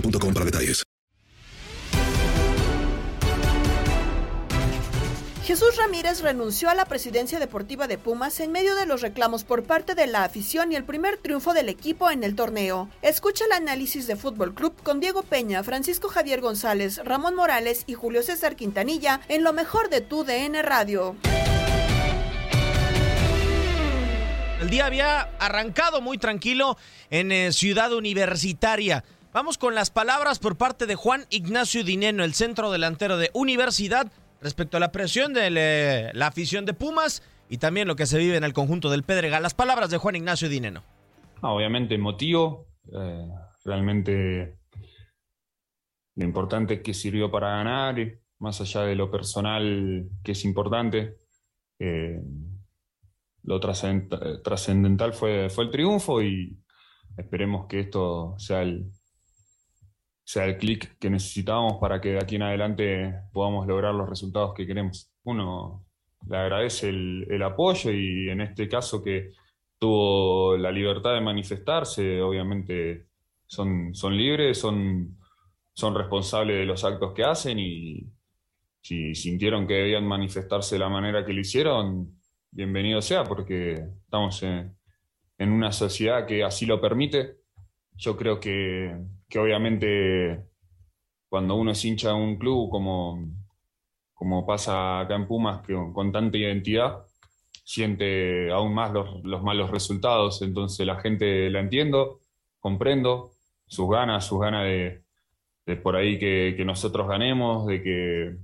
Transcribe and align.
boostmobile.com 0.00 0.34
para 0.34 0.44
detalles. 0.44 0.82
Jesús 5.44 5.76
Ramírez 5.76 6.22
renunció 6.22 6.70
a 6.70 6.74
la 6.74 6.86
presidencia 6.86 7.38
deportiva 7.38 7.86
de 7.86 7.98
Pumas 7.98 8.40
en 8.40 8.50
medio 8.50 8.74
de 8.74 8.84
los 8.84 9.00
reclamos 9.00 9.44
por 9.44 9.62
parte 9.62 9.94
de 9.94 10.08
la 10.08 10.24
afición 10.24 10.72
y 10.72 10.74
el 10.74 10.82
primer 10.82 11.18
triunfo 11.18 11.54
del 11.54 11.68
equipo 11.68 12.10
en 12.10 12.24
el 12.24 12.34
torneo. 12.34 12.90
Escucha 13.00 13.44
el 13.44 13.52
análisis 13.52 14.08
de 14.08 14.16
Fútbol 14.16 14.54
Club 14.54 14.74
con 14.82 14.98
Diego 14.98 15.22
Peña, 15.22 15.62
Francisco 15.62 16.08
Javier 16.08 16.40
González, 16.40 16.98
Ramón 17.04 17.36
Morales 17.36 17.84
y 17.86 17.94
Julio 17.94 18.24
César 18.24 18.56
Quintanilla 18.56 19.20
en 19.28 19.44
lo 19.44 19.52
mejor 19.52 19.88
de 19.88 20.00
tu 20.00 20.24
DN 20.24 20.60
Radio. 20.62 21.14
El 24.60 24.70
día 24.70 24.86
había 24.86 25.20
arrancado 25.38 26.00
muy 26.00 26.18
tranquilo 26.18 26.76
en 27.10 27.30
eh, 27.30 27.52
Ciudad 27.52 27.92
Universitaria. 27.92 29.04
Vamos 29.36 29.58
con 29.58 29.74
las 29.74 29.90
palabras 29.90 30.38
por 30.38 30.56
parte 30.56 30.86
de 30.86 30.94
Juan 30.94 31.26
Ignacio 31.28 31.84
Dineno, 31.84 32.24
el 32.24 32.32
centro 32.32 32.72
delantero 32.72 33.18
de 33.18 33.28
Universidad, 33.34 34.10
respecto 34.40 34.78
a 34.78 34.80
la 34.80 34.92
presión 34.92 35.34
de 35.34 35.48
eh, 35.54 36.10
la 36.14 36.28
afición 36.28 36.64
de 36.64 36.72
Pumas 36.72 37.22
y 37.50 37.58
también 37.58 37.86
lo 37.86 37.96
que 37.96 38.06
se 38.06 38.16
vive 38.16 38.38
en 38.38 38.44
el 38.44 38.54
conjunto 38.54 38.88
del 38.88 39.02
Pedregal. 39.02 39.42
Las 39.42 39.52
palabras 39.52 39.90
de 39.90 39.98
Juan 39.98 40.16
Ignacio 40.16 40.48
Dineno. 40.48 40.84
Ah, 41.42 41.52
obviamente 41.52 41.96
emotivo, 41.96 42.68
eh, 42.90 43.28
realmente 43.62 44.58
lo 46.14 46.24
importante 46.24 46.72
es 46.72 46.80
que 46.80 46.94
sirvió 46.94 47.30
para 47.30 47.58
ganar, 47.58 47.96
más 48.38 48.62
allá 48.62 48.84
de 48.84 48.94
lo 48.94 49.10
personal 49.10 50.08
que 50.24 50.32
es 50.32 50.46
importante. 50.46 51.18
eh, 51.78 52.22
lo 53.42 53.60
trascend- 53.60 54.42
trascendental 54.42 55.12
fue, 55.12 55.50
fue 55.50 55.64
el 55.64 55.70
triunfo 55.70 56.22
y 56.22 56.58
esperemos 57.18 57.66
que 57.68 57.80
esto 57.80 58.34
sea 58.38 58.62
el, 58.62 58.90
sea 60.26 60.44
el 60.46 60.58
clic 60.58 60.98
que 60.98 61.08
necesitamos 61.08 61.78
para 61.80 62.00
que 62.00 62.10
de 62.10 62.18
aquí 62.18 62.34
en 62.34 62.42
adelante 62.42 63.14
podamos 63.32 63.64
lograr 63.64 63.94
los 63.94 64.08
resultados 64.08 64.54
que 64.54 64.66
queremos. 64.66 65.12
Uno 65.22 65.86
le 66.28 66.36
agradece 66.36 66.88
el, 66.88 67.28
el 67.30 67.42
apoyo 67.44 67.92
y 67.92 68.28
en 68.28 68.40
este 68.40 68.68
caso 68.68 69.04
que 69.04 69.30
tuvo 69.78 70.56
la 70.56 70.72
libertad 70.72 71.14
de 71.14 71.20
manifestarse, 71.20 72.20
obviamente 72.22 73.06
son, 73.46 73.94
son 73.94 74.16
libres, 74.16 74.58
son, 74.58 75.16
son 75.72 75.94
responsables 75.94 76.58
de 76.58 76.66
los 76.66 76.82
actos 76.82 77.12
que 77.12 77.22
hacen 77.22 77.60
y 77.60 78.10
si 78.80 79.14
sintieron 79.14 79.64
que 79.64 79.74
debían 79.74 80.08
manifestarse 80.08 80.74
de 80.74 80.80
la 80.80 80.88
manera 80.88 81.24
que 81.24 81.34
lo 81.34 81.40
hicieron, 81.40 82.18
bienvenido 82.50 83.00
sea, 83.00 83.22
porque 83.22 83.74
estamos 84.04 84.42
en, 84.42 84.76
en 85.38 85.52
una 85.52 85.70
sociedad 85.70 86.26
que 86.26 86.42
así 86.42 86.66
lo 86.66 86.80
permite. 86.80 87.36
Yo 87.94 88.16
creo 88.16 88.40
que, 88.40 88.92
que 89.28 89.38
obviamente 89.38 90.44
cuando 91.28 91.56
uno 91.56 91.72
es 91.72 91.84
hincha 91.84 92.08
de 92.08 92.14
un 92.14 92.36
club, 92.36 92.70
como, 92.70 93.28
como 94.14 94.46
pasa 94.46 95.00
acá 95.00 95.16
en 95.16 95.26
Pumas, 95.26 95.60
que 95.66 95.74
con 95.92 96.12
tanta 96.12 96.36
identidad, 96.38 97.04
siente 97.64 98.50
aún 98.52 98.72
más 98.74 98.92
los, 98.92 99.24
los 99.24 99.42
malos 99.42 99.70
resultados. 99.70 100.40
Entonces 100.42 100.86
la 100.86 101.00
gente 101.00 101.50
la 101.50 101.60
entiendo, 101.60 102.20
comprendo 102.60 103.32
sus 103.66 103.90
ganas, 103.90 104.24
sus 104.24 104.40
ganas 104.40 104.64
de, 104.64 105.02
de 105.66 105.76
por 105.76 105.96
ahí 105.96 106.18
que, 106.18 106.54
que 106.56 106.64
nosotros 106.64 107.08
ganemos, 107.08 107.66
de, 107.66 107.82
que, 107.82 108.36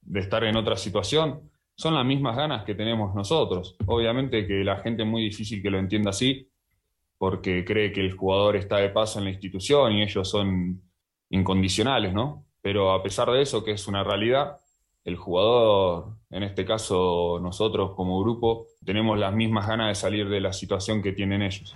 de 0.00 0.20
estar 0.20 0.44
en 0.44 0.56
otra 0.56 0.76
situación. 0.76 1.50
Son 1.74 1.94
las 1.94 2.06
mismas 2.06 2.36
ganas 2.36 2.64
que 2.64 2.74
tenemos 2.74 3.14
nosotros. 3.14 3.76
Obviamente 3.86 4.46
que 4.46 4.64
la 4.64 4.78
gente 4.78 5.02
es 5.02 5.08
muy 5.08 5.22
difícil 5.24 5.60
que 5.60 5.70
lo 5.70 5.78
entienda 5.78 6.10
así, 6.10 6.47
porque 7.18 7.64
cree 7.64 7.92
que 7.92 8.00
el 8.00 8.16
jugador 8.16 8.56
está 8.56 8.76
de 8.76 8.90
paso 8.90 9.18
en 9.18 9.26
la 9.26 9.32
institución 9.32 9.92
y 9.92 10.02
ellos 10.02 10.30
son 10.30 10.82
incondicionales, 11.30 12.14
¿no? 12.14 12.46
Pero 12.62 12.92
a 12.92 13.02
pesar 13.02 13.30
de 13.30 13.42
eso, 13.42 13.64
que 13.64 13.72
es 13.72 13.86
una 13.88 14.04
realidad, 14.04 14.58
el 15.04 15.16
jugador, 15.16 16.16
en 16.30 16.42
este 16.42 16.64
caso 16.64 17.38
nosotros 17.42 17.92
como 17.96 18.20
grupo, 18.22 18.66
tenemos 18.84 19.18
las 19.18 19.34
mismas 19.34 19.66
ganas 19.66 19.88
de 19.88 19.94
salir 19.94 20.28
de 20.28 20.40
la 20.40 20.52
situación 20.52 21.02
que 21.02 21.12
tienen 21.12 21.42
ellos. 21.42 21.74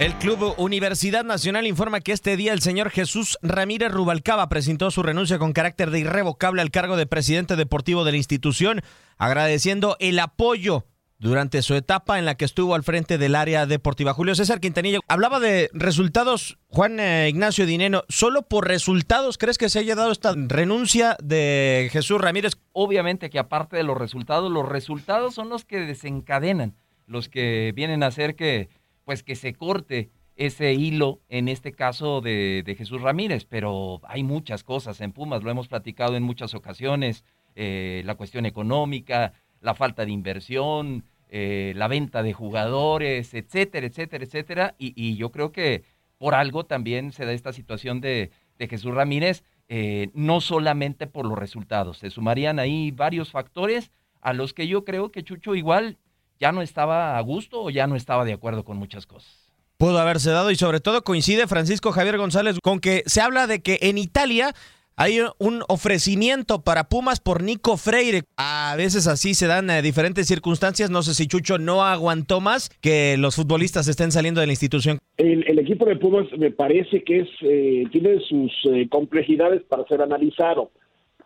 El 0.00 0.12
Club 0.14 0.54
Universidad 0.56 1.22
Nacional 1.22 1.68
informa 1.68 2.00
que 2.00 2.10
este 2.10 2.36
día 2.36 2.52
el 2.52 2.60
señor 2.60 2.90
Jesús 2.90 3.38
Ramírez 3.42 3.92
Rubalcaba 3.92 4.48
presentó 4.48 4.90
su 4.90 5.04
renuncia 5.04 5.38
con 5.38 5.52
carácter 5.52 5.90
de 5.90 6.00
irrevocable 6.00 6.62
al 6.62 6.72
cargo 6.72 6.96
de 6.96 7.06
presidente 7.06 7.54
deportivo 7.54 8.02
de 8.02 8.10
la 8.10 8.16
institución, 8.16 8.80
agradeciendo 9.18 9.96
el 10.00 10.18
apoyo 10.18 10.84
durante 11.24 11.62
su 11.62 11.74
etapa 11.74 12.18
en 12.18 12.26
la 12.26 12.34
que 12.34 12.44
estuvo 12.44 12.74
al 12.74 12.82
frente 12.82 13.16
del 13.16 13.34
área 13.34 13.64
deportiva. 13.64 14.12
Julio 14.12 14.34
César 14.34 14.60
Quintanilla 14.60 14.98
hablaba 15.08 15.40
de 15.40 15.70
resultados, 15.72 16.58
Juan 16.68 17.00
eh, 17.00 17.30
Ignacio 17.30 17.64
Dineno, 17.64 18.02
¿solo 18.10 18.42
por 18.42 18.68
resultados 18.68 19.38
crees 19.38 19.56
que 19.56 19.70
se 19.70 19.78
haya 19.78 19.94
dado 19.94 20.12
esta 20.12 20.34
renuncia 20.36 21.16
de 21.22 21.88
Jesús 21.90 22.20
Ramírez? 22.20 22.58
Obviamente 22.72 23.30
que 23.30 23.38
aparte 23.38 23.78
de 23.78 23.84
los 23.84 23.96
resultados, 23.96 24.52
los 24.52 24.68
resultados 24.68 25.34
son 25.34 25.48
los 25.48 25.64
que 25.64 25.80
desencadenan, 25.80 26.76
los 27.06 27.30
que 27.30 27.72
vienen 27.74 28.02
a 28.02 28.08
hacer 28.08 28.36
que 28.36 28.68
pues 29.06 29.22
que 29.22 29.34
se 29.34 29.54
corte 29.54 30.10
ese 30.36 30.74
hilo, 30.74 31.22
en 31.30 31.48
este 31.48 31.72
caso 31.72 32.20
de, 32.20 32.62
de 32.66 32.74
Jesús 32.74 33.00
Ramírez, 33.00 33.46
pero 33.46 34.02
hay 34.04 34.24
muchas 34.24 34.62
cosas 34.62 35.00
en 35.00 35.12
Pumas, 35.12 35.42
lo 35.42 35.50
hemos 35.50 35.68
platicado 35.68 36.16
en 36.16 36.22
muchas 36.22 36.54
ocasiones, 36.54 37.24
eh, 37.54 38.02
la 38.04 38.16
cuestión 38.16 38.44
económica, 38.44 39.32
la 39.64 39.74
falta 39.74 40.04
de 40.04 40.12
inversión, 40.12 41.04
eh, 41.28 41.72
la 41.76 41.88
venta 41.88 42.22
de 42.22 42.32
jugadores, 42.32 43.34
etcétera, 43.34 43.86
etcétera, 43.86 44.24
etcétera. 44.24 44.74
Y, 44.78 45.16
yo 45.16 45.30
creo 45.30 45.52
que 45.52 45.84
por 46.18 46.34
algo 46.34 46.64
también 46.64 47.12
se 47.12 47.24
da 47.24 47.32
esta 47.32 47.52
situación 47.52 48.00
de, 48.00 48.30
Jesús 48.58 48.94
Ramírez, 48.94 49.44
eh, 49.68 50.10
no 50.14 50.40
solamente 50.40 51.06
por 51.06 51.26
los 51.26 51.38
resultados, 51.38 51.98
se 51.98 52.10
sumarían 52.10 52.58
ahí 52.58 52.90
varios 52.90 53.30
factores 53.30 53.90
a 54.20 54.32
los 54.32 54.54
que 54.54 54.66
yo 54.68 54.84
creo 54.84 55.10
que 55.10 55.22
Chucho 55.22 55.54
igual 55.54 55.98
ya 56.40 56.52
no 56.52 56.62
estaba 56.62 57.18
a 57.18 57.20
gusto 57.20 57.62
o 57.62 57.70
ya 57.70 57.86
no 57.86 57.96
estaba 57.96 58.24
de 58.24 58.32
acuerdo 58.32 58.64
con 58.64 58.76
muchas 58.76 59.06
cosas. 59.06 59.44
Pudo 59.76 59.98
haberse 59.98 60.30
dado 60.30 60.50
y 60.50 60.56
sobre 60.56 60.80
todo 60.80 61.02
coincide 61.02 61.46
Francisco 61.46 61.92
Javier 61.92 62.16
González 62.16 62.58
con 62.62 62.80
que 62.80 63.02
se 63.06 63.20
habla 63.20 63.46
de 63.46 63.60
que 63.60 63.78
en 63.82 63.98
Italia 63.98 64.54
hay 64.96 65.18
un 65.38 65.62
ofrecimiento 65.68 66.62
para 66.62 66.84
Pumas 66.84 67.20
por 67.20 67.42
Nico 67.42 67.76
Freire. 67.76 68.22
A 68.36 68.74
veces 68.76 69.08
así 69.08 69.34
se 69.34 69.46
dan 69.46 69.68
eh, 69.70 69.82
diferentes 69.82 70.26
circunstancias. 70.28 70.90
No 70.90 71.02
sé 71.02 71.14
si 71.14 71.26
Chucho 71.26 71.58
no 71.58 71.82
aguantó 71.82 72.40
más 72.40 72.70
que 72.80 73.16
los 73.18 73.34
futbolistas 73.34 73.88
estén 73.88 74.12
saliendo 74.12 74.40
de 74.40 74.46
la 74.46 74.52
institución. 74.52 74.98
El, 75.16 75.58
equipo 75.58 75.86
de 75.86 75.96
Pumas 75.96 76.26
me 76.38 76.50
parece 76.50 77.02
que 77.02 77.26
eh, 77.40 77.84
tiene 77.90 78.20
sus 78.20 78.52
eh, 78.70 78.86
complejidades 78.88 79.62
para 79.62 79.86
ser 79.86 80.02
analizado. 80.02 80.70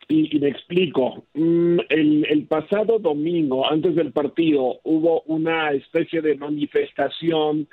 Y, 0.08 0.38
me 0.38 0.48
explico. 0.48 1.24
Mm, 1.34 1.80
el, 1.90 2.26
el, 2.30 2.46
pasado 2.46 2.98
domingo, 2.98 3.70
antes 3.70 3.94
del 3.94 4.12
partido, 4.12 4.78
hubo 4.84 5.22
una 5.26 5.72
especie 5.72 6.22
de 6.22 6.36
manifestación 6.36 7.68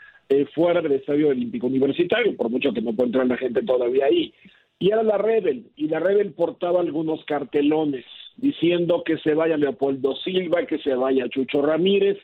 fuera 0.56 0.82
del 0.82 0.94
Estadio 0.94 1.30
Olímpico 1.30 1.68
Universitario, 1.68 2.36
por 2.36 2.50
mucho 2.50 2.74
que 2.74 2.82
no 2.82 2.94
pueda 2.94 3.06
entrar 3.06 3.28
la 3.28 3.38
gente 3.38 3.62
todavía 3.62 4.06
ahí 4.06 4.34
y 4.80 4.92
era 4.92 5.04
la 5.04 5.18
Rebel, 5.18 5.72
y 5.76 5.88
la 5.88 6.00
Rebel 6.00 6.34
portaba 6.34 6.82
algunos 6.82 7.24
cartelones 7.26 8.06
diciendo 8.38 9.04
que 9.06 9.18
se 9.20 9.34
vaya 9.34 9.58
Leopoldo 9.58 10.16
Silva, 10.18 10.66
que 10.66 10.80
se 10.80 10.94
vaya 10.94 11.30
Chucho 11.30 11.62
Ramírez, 11.62 12.18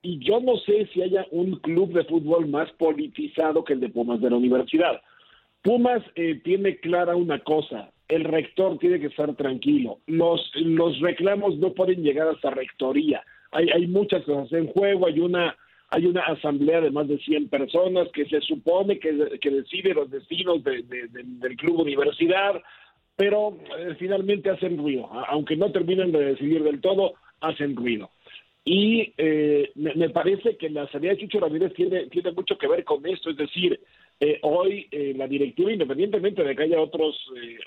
y 0.00 0.18
yo 0.20 0.40
no 0.40 0.56
sé 0.58 0.88
si 0.92 1.02
haya 1.02 1.26
un 1.32 1.56
club 1.56 1.92
de 1.92 2.04
fútbol 2.04 2.46
más 2.46 2.70
politizado 2.72 3.64
que 3.64 3.72
el 3.72 3.80
de 3.80 3.88
Pumas 3.88 4.20
de 4.20 4.30
la 4.30 4.36
universidad. 4.36 5.02
Pumas 5.62 6.02
eh, 6.14 6.40
tiene 6.44 6.78
clara 6.78 7.16
una 7.16 7.40
cosa, 7.40 7.90
el 8.06 8.24
rector 8.24 8.78
tiene 8.78 9.00
que 9.00 9.08
estar 9.08 9.34
tranquilo, 9.34 9.98
los, 10.06 10.52
los 10.54 11.00
reclamos 11.00 11.58
no 11.58 11.72
pueden 11.74 12.02
llegar 12.02 12.28
hasta 12.28 12.50
rectoría, 12.50 13.22
hay, 13.50 13.68
hay 13.70 13.88
muchas 13.88 14.24
cosas 14.24 14.52
en 14.52 14.68
juego, 14.68 15.06
hay 15.06 15.18
una 15.18 15.56
hay 15.90 16.06
una 16.06 16.22
asamblea 16.22 16.80
de 16.80 16.90
más 16.90 17.08
de 17.08 17.18
100 17.18 17.48
personas 17.48 18.08
que 18.12 18.26
se 18.26 18.40
supone 18.42 18.98
que, 18.98 19.12
decide 19.12 19.94
los 19.94 20.10
destinos 20.10 20.62
del 20.62 21.56
club 21.56 21.80
universidad, 21.80 22.62
pero 23.16 23.56
eh, 23.78 23.96
finalmente 23.98 24.50
hacen 24.50 24.76
ruido, 24.76 25.08
aunque 25.28 25.56
no 25.56 25.72
terminen 25.72 26.12
de 26.12 26.24
decidir 26.26 26.62
del 26.62 26.80
todo, 26.80 27.14
hacen 27.40 27.74
ruido. 27.74 28.10
Y 28.64 29.14
eh, 29.16 29.72
me, 29.76 30.10
parece 30.10 30.58
que 30.58 30.68
la 30.68 30.86
salida 30.88 31.12
de 31.12 31.20
Chucho 31.20 31.40
Ramírez 31.40 31.72
tiene, 31.72 32.06
tiene 32.08 32.32
mucho 32.32 32.58
que 32.58 32.68
ver 32.68 32.84
con 32.84 33.06
esto, 33.06 33.30
es 33.30 33.36
decir, 33.38 33.80
eh, 34.20 34.38
hoy 34.42 34.88
la 35.16 35.26
directiva, 35.26 35.72
independientemente 35.72 36.44
de 36.44 36.54
que 36.54 36.64
haya 36.64 36.80
otros, 36.80 37.16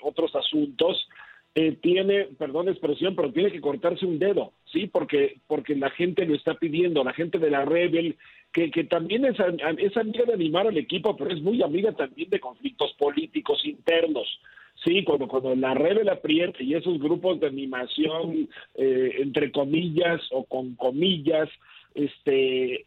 otros 0.02 0.36
asuntos, 0.36 1.08
eh, 1.54 1.72
tiene, 1.82 2.28
perdón 2.38 2.68
expresión, 2.68 3.14
pero 3.14 3.32
tiene 3.32 3.52
que 3.52 3.60
cortarse 3.60 4.06
un 4.06 4.18
dedo, 4.18 4.52
¿sí? 4.64 4.86
Porque, 4.86 5.40
porque 5.46 5.76
la 5.76 5.90
gente 5.90 6.24
lo 6.24 6.34
está 6.34 6.54
pidiendo, 6.54 7.04
la 7.04 7.12
gente 7.12 7.38
de 7.38 7.50
la 7.50 7.64
Rebel, 7.64 8.16
que, 8.52 8.70
que 8.70 8.84
también 8.84 9.24
es, 9.24 9.36
es 9.78 9.96
amiga 9.96 10.24
de 10.24 10.32
animar 10.32 10.66
al 10.66 10.78
equipo, 10.78 11.16
pero 11.16 11.30
es 11.30 11.42
muy 11.42 11.62
amiga 11.62 11.92
también 11.92 12.30
de 12.30 12.40
conflictos 12.40 12.94
políticos 12.94 13.64
internos. 13.64 14.40
Sí, 14.82 15.04
cuando, 15.04 15.28
cuando 15.28 15.54
la 15.54 15.74
Rebel 15.74 16.08
aprieta 16.08 16.62
y 16.62 16.74
esos 16.74 16.98
grupos 16.98 17.38
de 17.38 17.46
animación, 17.48 18.48
eh, 18.74 19.16
entre 19.18 19.52
comillas 19.52 20.20
o 20.30 20.44
con 20.44 20.74
comillas, 20.74 21.48
este, 21.94 22.86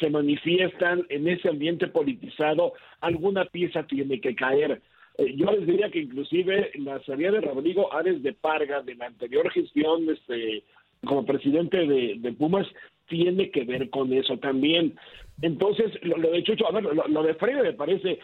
se 0.00 0.10
manifiestan 0.10 1.04
en 1.08 1.28
ese 1.28 1.48
ambiente 1.48 1.86
politizado, 1.88 2.72
alguna 3.00 3.44
pieza 3.44 3.86
tiene 3.86 4.20
que 4.20 4.34
caer. 4.34 4.82
Eh, 5.18 5.34
yo 5.36 5.50
les 5.50 5.66
diría 5.66 5.90
que 5.90 6.00
inclusive 6.00 6.72
la 6.74 7.02
salida 7.04 7.30
de 7.30 7.40
Rodrigo 7.40 7.92
Ares 7.92 8.22
de 8.22 8.32
Parga 8.34 8.82
de 8.82 8.94
la 8.94 9.06
anterior 9.06 9.50
gestión 9.50 10.08
este, 10.10 10.64
como 11.04 11.24
presidente 11.24 11.86
de, 11.86 12.32
Pumas 12.32 12.66
tiene 13.08 13.50
que 13.50 13.64
ver 13.64 13.88
con 13.88 14.12
eso 14.12 14.36
también. 14.38 14.96
Entonces, 15.40 15.92
lo, 16.02 16.30
de 16.30 16.42
Chucho, 16.42 16.66
a 16.68 16.72
ver, 16.72 16.84
lo, 16.84 17.22
de 17.22 17.34
Freire 17.34 17.62
me 17.62 17.72
parece, 17.72 18.18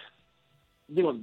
digo, 0.88 1.16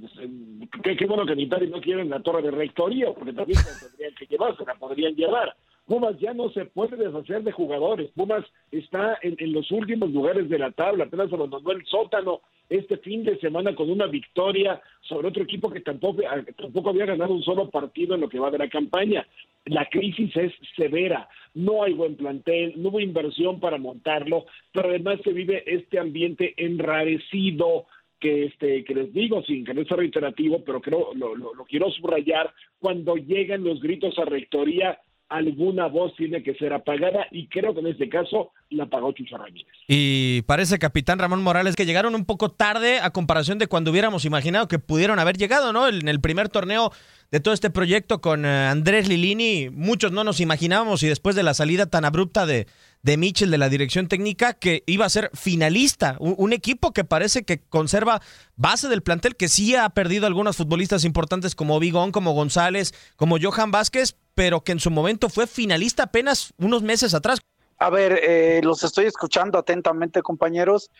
qué, 0.82 0.96
qué 0.96 1.06
bueno 1.06 1.26
que 1.26 1.32
en 1.32 1.40
Italia 1.40 1.68
no 1.70 1.80
quieren 1.80 2.10
la 2.10 2.20
torre 2.20 2.42
de 2.42 2.50
rectoría, 2.50 3.12
porque 3.12 3.32
también 3.32 3.58
tendrían 3.80 4.14
que 4.14 4.26
llevar, 4.26 4.56
se 4.56 4.64
la 4.64 4.74
podrían 4.74 5.14
llevar. 5.14 5.54
Pumas 5.90 6.16
ya 6.20 6.32
no 6.32 6.50
se 6.50 6.66
puede 6.66 6.96
deshacer 6.96 7.42
de 7.42 7.50
jugadores. 7.50 8.12
Pumas 8.14 8.44
está 8.70 9.18
en, 9.22 9.52
los 9.52 9.68
últimos 9.72 10.12
lugares 10.12 10.48
de 10.48 10.56
la 10.56 10.70
tabla, 10.70 11.02
apenas 11.02 11.32
abandonó 11.32 11.72
el 11.72 11.84
sótano 11.84 12.42
este 12.68 12.98
fin 12.98 13.24
de 13.24 13.36
semana 13.40 13.74
con 13.74 13.90
una 13.90 14.06
victoria 14.06 14.80
sobre 15.00 15.26
otro 15.26 15.42
equipo 15.42 15.68
que 15.68 15.80
tampoco, 15.80 16.22
ah, 16.30 16.44
tampoco 16.56 16.90
había 16.90 17.06
ganado 17.06 17.34
un 17.34 17.42
solo 17.42 17.68
partido 17.70 18.14
en 18.14 18.20
lo 18.20 18.28
que 18.28 18.38
va 18.38 18.52
de 18.52 18.58
la 18.58 18.68
campaña. 18.68 19.26
La 19.64 19.84
crisis 19.86 20.30
es 20.36 20.52
severa, 20.76 21.28
no 21.54 21.82
hay 21.82 21.92
buen 21.92 22.14
plantel, 22.14 22.74
no 22.76 22.90
hubo 22.90 23.00
inversión 23.00 23.58
para 23.58 23.76
montarlo, 23.76 24.46
pero 24.72 24.90
además 24.90 25.18
se 25.24 25.32
vive 25.32 25.64
este 25.66 25.98
ambiente 25.98 26.54
enrarecido 26.56 27.86
que 28.20 28.44
este 28.44 28.84
que 28.84 28.94
les 28.94 29.12
digo 29.12 29.42
sin 29.42 29.64
que 29.64 29.74
no 29.74 29.84
sea 29.86 29.96
reiterativo, 29.96 30.62
pero 30.64 30.80
creo 30.80 31.12
lo, 31.14 31.64
quiero 31.64 31.90
subrayar 31.90 32.54
cuando 32.78 33.16
llegan 33.16 33.64
los 33.64 33.80
gritos 33.80 34.16
a 34.20 34.24
rectoría 34.24 34.96
alguna 35.30 35.86
voz 35.86 36.14
tiene 36.16 36.42
que 36.42 36.54
ser 36.54 36.72
apagada 36.72 37.26
y 37.30 37.46
creo 37.46 37.72
que 37.72 37.80
en 37.80 37.86
este 37.86 38.08
caso 38.08 38.50
la 38.68 38.84
apagó 38.84 39.12
Chucho 39.12 39.38
Ramírez. 39.38 39.66
Y 39.88 40.42
parece, 40.42 40.78
capitán 40.78 41.18
Ramón 41.18 41.42
Morales, 41.42 41.76
que 41.76 41.86
llegaron 41.86 42.14
un 42.14 42.24
poco 42.24 42.50
tarde 42.50 42.98
a 43.00 43.10
comparación 43.10 43.58
de 43.58 43.68
cuando 43.68 43.92
hubiéramos 43.92 44.24
imaginado 44.24 44.68
que 44.68 44.80
pudieron 44.80 45.18
haber 45.18 45.36
llegado, 45.36 45.72
¿no? 45.72 45.88
En 45.88 46.08
el 46.08 46.20
primer 46.20 46.48
torneo 46.48 46.90
de 47.30 47.38
todo 47.38 47.54
este 47.54 47.70
proyecto 47.70 48.20
con 48.20 48.44
eh, 48.44 48.66
Andrés 48.66 49.08
Lilini, 49.08 49.70
muchos 49.70 50.10
no 50.10 50.24
nos 50.24 50.40
imaginábamos 50.40 51.02
y 51.04 51.08
después 51.08 51.36
de 51.36 51.44
la 51.44 51.54
salida 51.54 51.86
tan 51.86 52.04
abrupta 52.04 52.44
de, 52.44 52.66
de 53.02 53.16
Mitchell 53.16 53.50
de 53.50 53.58
la 53.58 53.68
dirección 53.68 54.08
técnica 54.08 54.54
que 54.54 54.82
iba 54.86 55.06
a 55.06 55.10
ser 55.10 55.30
finalista, 55.34 56.16
un, 56.18 56.52
equipo 56.52 56.92
que 56.92 57.04
parece 57.04 57.44
que 57.44 57.60
conserva 57.60 58.20
base 58.56 58.88
del 58.88 59.02
plantel, 59.02 59.36
que 59.36 59.48
sí 59.48 59.74
ha 59.76 59.88
perdido 59.90 60.26
algunos 60.26 60.56
futbolistas 60.56 61.04
importantes 61.04 61.54
como 61.54 61.78
Vigón, 61.78 62.10
como 62.10 62.32
González, 62.32 62.92
como 63.16 63.38
Johan 63.40 63.70
Vázquez, 63.70 64.16
pero 64.34 64.62
que 64.62 64.72
en 64.72 64.80
su 64.80 64.90
momento 64.90 65.28
fue 65.28 65.46
finalista 65.46 66.04
apenas 66.04 66.52
unos 66.58 66.82
meses 66.82 67.14
atrás. 67.14 67.40
A 67.78 67.88
ver, 67.88 68.20
eh, 68.22 68.60
los 68.62 68.82
estoy 68.84 69.06
escuchando 69.06 69.58
atentamente, 69.58 70.22
compañeros, 70.22 70.90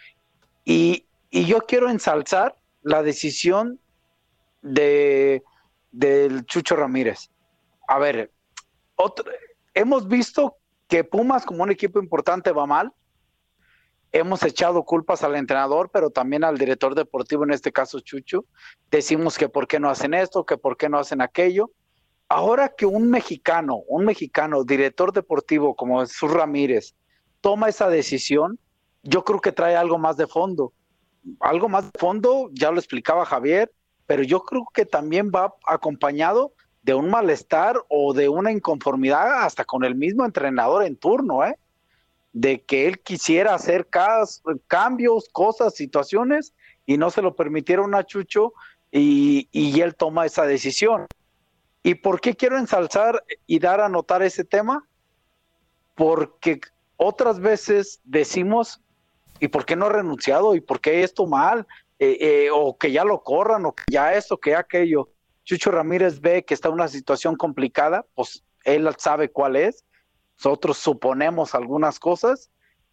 y, 0.65 1.06
yo 1.31 1.61
quiero 1.61 1.88
ensalzar 1.88 2.56
la 2.82 3.03
decisión 3.05 3.79
de 4.62 5.45
del 5.93 6.45
Chucho 6.45 6.75
Ramírez. 6.75 7.31
A 7.87 7.99
ver, 7.99 8.33
hemos 9.75 10.09
visto 10.09 10.57
que 10.88 11.04
Pumas 11.04 11.45
como 11.45 11.62
un 11.62 11.71
equipo 11.71 12.00
importante 12.00 12.50
va 12.50 12.66
mal. 12.66 12.93
Hemos 14.12 14.43
echado 14.43 14.83
culpas 14.85 15.23
al 15.23 15.37
entrenador, 15.37 15.90
pero 15.93 16.11
también 16.11 16.43
al 16.43 16.59
director 16.59 16.97
deportivo, 16.97 17.45
en 17.45 17.52
este 17.52 17.71
caso 17.71 18.00
Chucho. 18.00 18.45
Decimos 18.90 19.38
que 19.38 19.49
por 19.49 19.69
qué 19.69 19.78
no 19.78 19.88
hacen 19.88 20.14
esto, 20.14 20.45
que 20.45 20.59
por 20.59 20.76
qué 20.76 20.88
no 20.88 20.99
hacen 20.99 21.21
aquello. 21.21 21.71
Ahora 22.32 22.68
que 22.68 22.87
un 22.87 23.10
mexicano, 23.10 23.82
un 23.88 24.04
mexicano, 24.04 24.62
director 24.62 25.12
deportivo 25.12 25.75
como 25.75 25.99
Jesús 25.99 26.30
Ramírez, 26.30 26.94
toma 27.40 27.68
esa 27.68 27.88
decisión, 27.88 28.56
yo 29.02 29.25
creo 29.25 29.40
que 29.40 29.50
trae 29.50 29.75
algo 29.75 29.99
más 29.99 30.16
de 30.16 30.28
fondo. 30.28 30.72
Algo 31.40 31.68
más 31.68 31.90
de 31.90 31.99
fondo, 31.99 32.49
ya 32.52 32.70
lo 32.70 32.78
explicaba 32.78 33.26
Javier, 33.26 33.72
pero 34.06 34.22
yo 34.22 34.44
creo 34.44 34.64
que 34.72 34.87
también 34.87 35.32
va 35.34 35.56
acompañado 35.66 36.52
de 36.84 36.94
un 36.94 37.10
malestar 37.10 37.82
o 37.88 38.14
de 38.14 38.28
una 38.28 38.52
inconformidad 38.52 39.42
hasta 39.42 39.64
con 39.64 39.82
el 39.82 39.96
mismo 39.96 40.25
entrenador 40.25 40.84
en 40.84 40.94
turno, 40.94 41.44
¿eh? 41.44 41.56
De 42.32 42.62
que 42.62 42.87
él 42.87 43.00
quisiera 43.00 43.54
hacer 43.54 43.88
cambios, 44.68 45.28
cosas, 45.32 45.75
situaciones 45.75 46.54
y 46.87 46.96
no 46.96 47.10
se 47.10 47.22
lo 47.22 47.34
permitieron 47.34 47.92
a 47.96 48.04
Chucho 48.04 48.52
y, 48.92 49.49
y 49.50 49.80
él 49.80 49.96
toma 49.96 50.26
esa 50.26 50.46
decisión. 50.46 51.08
¿Y 51.82 51.94
por 51.94 52.20
qué 52.20 52.37
quiero 52.37 52.58
ensalzar 52.58 53.25
y 53.46 53.58
dar 53.58 53.80
a 53.80 53.88
notar 53.88 54.22
ese 54.22 54.44
tema? 54.44 54.87
Porque 55.94 56.60
otras 56.96 57.40
veces 57.40 58.00
decimos, 58.04 58.80
¿y 59.38 59.49
por 59.49 59.64
qué 59.64 59.76
no 59.76 59.87
ha 59.87 59.90
renunciado? 59.90 60.54
¿Y 60.54 60.60
por 60.60 60.80
qué 60.80 61.02
esto 61.02 61.26
mal? 61.26 61.66
Eh, 61.99 62.16
eh, 62.20 62.49
o 62.52 62.76
que 62.76 62.92
ya 62.92 63.04
lo 63.04 63.22
corran, 63.22 63.66
o 63.66 63.75
que 63.75 63.84
ya 63.90 64.14
esto, 64.14 64.38
que 64.38 64.54
aquello. 64.54 65.08
Chucho 65.44 65.70
Ramírez 65.70 66.20
ve 66.20 66.44
que 66.44 66.54
está 66.54 66.68
en 66.68 66.75
una 66.75 66.88
situación 66.88 67.37
complicada, 67.37 68.06
pues 68.14 68.44
él 68.64 68.88
sabe 68.99 69.30
cuál 69.30 69.56
es. 69.56 69.84
Nosotros 70.37 70.78
suponemos 70.78 71.54
algunas 71.54 71.99
cosas, 71.99 72.50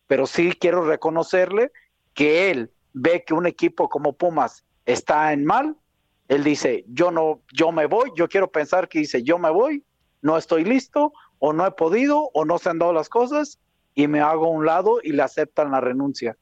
pero 0.08 0.28
sí 0.28 0.54
quiero 0.60 0.86
reconocerle 0.86 1.72
que 2.14 2.52
él 2.52 2.72
ve 2.94 3.24
que 3.26 3.34
un 3.34 3.46
equipo 3.46 3.90
como 3.90 4.14
Pumas 4.14 4.66
está 4.86 5.32
en 5.34 5.46
mal 5.46 5.78
él 6.28 6.44
dice, 6.44 6.84
yo 6.88 7.12
no, 7.12 7.42
yo 7.54 7.72
me 7.72 7.86
voy, 7.86 8.12
yo 8.16 8.28
quiero 8.28 8.52
pensar 8.52 8.90
que 8.90 9.00
dice, 9.00 9.24
yo 9.24 9.38
me 9.38 9.50
voy, 9.50 9.84
no 10.22 10.38
estoy 10.38 10.66
listo, 10.66 11.14
o 11.40 11.54
no 11.54 11.66
he 11.66 11.72
podido, 11.72 12.30
o 12.34 12.46
no 12.46 12.58
se 12.58 12.70
han 12.70 12.80
dado 12.80 12.94
las 12.94 13.10
cosas, 13.10 13.60
y 13.96 14.08
me 14.08 14.20
hago 14.20 14.46
a 14.46 14.50
un 14.50 14.66
lado 14.66 15.00
y 15.04 15.12
le 15.12 15.24
aceptan 15.24 15.72
la 15.72 15.82
renuncia. 15.82 16.38